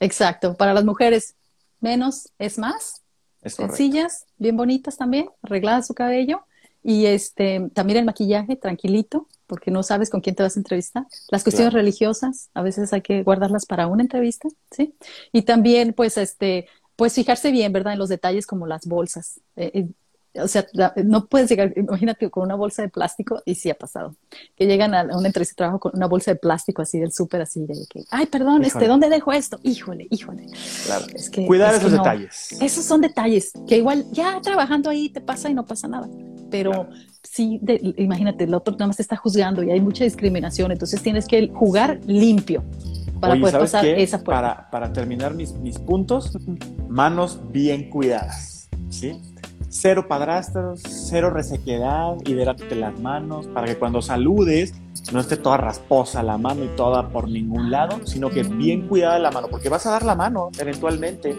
[0.00, 1.34] Exacto, para las mujeres,
[1.80, 3.02] menos es más.
[3.44, 6.44] Sencillas, bien bonitas también, arregladas su cabello.
[6.84, 11.06] Y este, también el maquillaje, tranquilito, porque no sabes con quién te vas a entrevistar.
[11.30, 14.94] Las cuestiones religiosas, a veces hay que guardarlas para una entrevista, ¿sí?
[15.32, 16.66] Y también, pues, este,
[16.96, 17.94] pues fijarse bien, ¿verdad?
[17.94, 19.40] En los detalles como las bolsas.
[19.56, 19.88] Eh, eh,
[20.40, 20.66] o sea,
[21.04, 24.16] no puedes llegar, imagínate con una bolsa de plástico, y sí ha pasado,
[24.56, 27.42] que llegan a una entrevista de trabajo con una bolsa de plástico así del súper,
[27.42, 29.58] así de que, ay, perdón, este, ¿dónde dejo esto?
[29.62, 30.46] Híjole, híjole.
[30.86, 31.04] Claro.
[31.14, 32.52] Es que, Cuidar esos detalles.
[32.62, 36.08] Esos son detalles que igual ya trabajando ahí te pasa y no pasa nada.
[36.50, 36.88] Pero
[37.22, 37.60] sí,
[37.98, 41.48] imagínate, el otro nada más te está juzgando y hay mucha discriminación, entonces tienes que
[41.48, 42.64] jugar limpio
[43.22, 44.42] para poder pasar esa puerta.
[44.42, 46.36] Para, para terminar mis, mis puntos,
[46.88, 49.18] manos bien cuidadas, ¿sí?
[49.72, 54.74] cero padrastros, cero resequedad, hidrátate las manos para que cuando saludes
[55.12, 59.18] no esté toda rasposa la mano y toda por ningún lado, sino que bien cuidada
[59.18, 61.38] la mano, porque vas a dar la mano eventualmente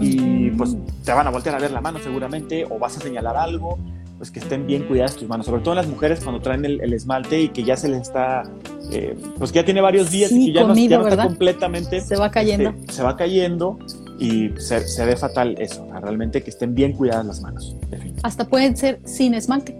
[0.00, 0.74] y pues
[1.04, 3.78] te van a voltear a ver la mano seguramente o vas a señalar algo,
[4.18, 7.40] pues que estén bien cuidadas tus manos, sobre todo las mujeres cuando traen el, esmalte
[7.40, 8.44] y que ya se les está,
[8.90, 12.00] eh, pues que ya tiene varios días y que ya, no, está completamente...
[12.00, 12.70] Se va cayendo.
[12.70, 13.78] Este, se va cayendo
[14.18, 17.76] y se, ve fatal eso, realmente que estén bien cuidadas las manos.
[18.22, 19.78] Hasta pueden ser sin esmalte,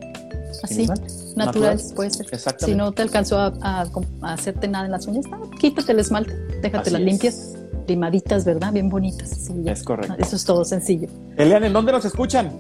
[0.62, 0.87] así,
[1.34, 2.26] naturales, puede ser.
[2.59, 3.87] Si no te alcanzó a,
[4.22, 5.24] hacerte nada en las uñas,
[5.59, 7.55] quítate el esmalte, déjatelas limpias,
[7.87, 8.72] limaditas, ¿verdad?
[8.72, 9.51] Bien bonitas.
[9.64, 10.14] es correcto.
[10.18, 11.09] Eso es todo sencillo.
[11.37, 12.53] Eliane, ¿en dónde nos escuchan?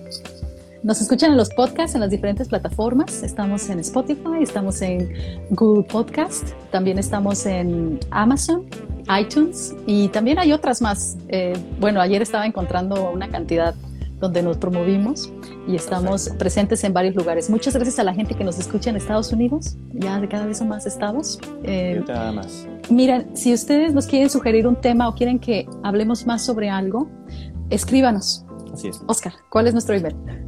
[0.82, 3.22] Nos escuchan en los podcasts, en las diferentes plataformas.
[3.22, 5.12] Estamos en Spotify, estamos en
[5.50, 8.66] Google Podcast, también estamos en Amazon
[9.20, 11.16] iTunes y también hay otras más.
[11.28, 13.74] Eh, bueno, ayer estaba encontrando una cantidad
[14.20, 15.30] donde nos promovimos
[15.68, 17.50] y estamos presentes en varios lugares.
[17.50, 20.58] Muchas gracias a la gente que nos escucha en Estados Unidos, ya de cada vez
[20.58, 21.38] son más estados.
[21.64, 22.66] Eh, nada más.
[22.88, 27.08] Miren, si ustedes nos quieren sugerir un tema o quieren que hablemos más sobre algo,
[27.70, 28.44] escríbanos.
[28.72, 29.02] Así es.
[29.06, 30.45] Oscar, ¿cuál es nuestro email?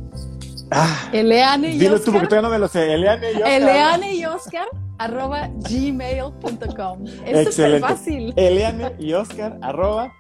[0.71, 2.05] Ah, Eleane y dilo Oscar.
[2.05, 2.93] tú porque todavía no me lo sé.
[2.93, 3.53] Eleane y Oscar.
[3.53, 4.67] Eleane y Oscar
[4.99, 7.05] arroba gmail.com.
[7.25, 8.33] Es fácil.
[8.37, 10.13] Eliane y Oscar arroba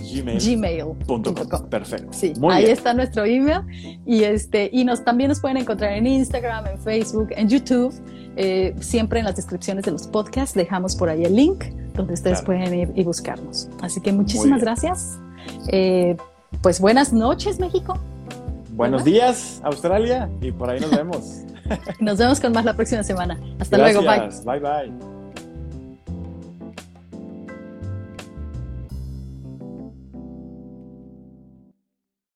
[0.00, 1.68] gmail.com.
[1.68, 2.12] Perfecto.
[2.12, 3.60] Sí, ahí está nuestro email.
[4.06, 7.94] Y, este, y nos, también nos pueden encontrar en Instagram, en Facebook, en YouTube.
[8.36, 12.40] Eh, siempre en las descripciones de los podcasts dejamos por ahí el link donde ustedes
[12.40, 13.68] pueden ir y buscarnos.
[13.82, 15.18] Así que muchísimas gracias.
[15.68, 16.16] Eh,
[16.62, 17.98] pues buenas noches, México.
[18.72, 21.42] Buenos días, Australia, y por ahí nos vemos.
[22.00, 23.38] Nos vemos con más la próxima semana.
[23.58, 24.28] Hasta luego, bye.
[24.44, 25.21] Bye, bye.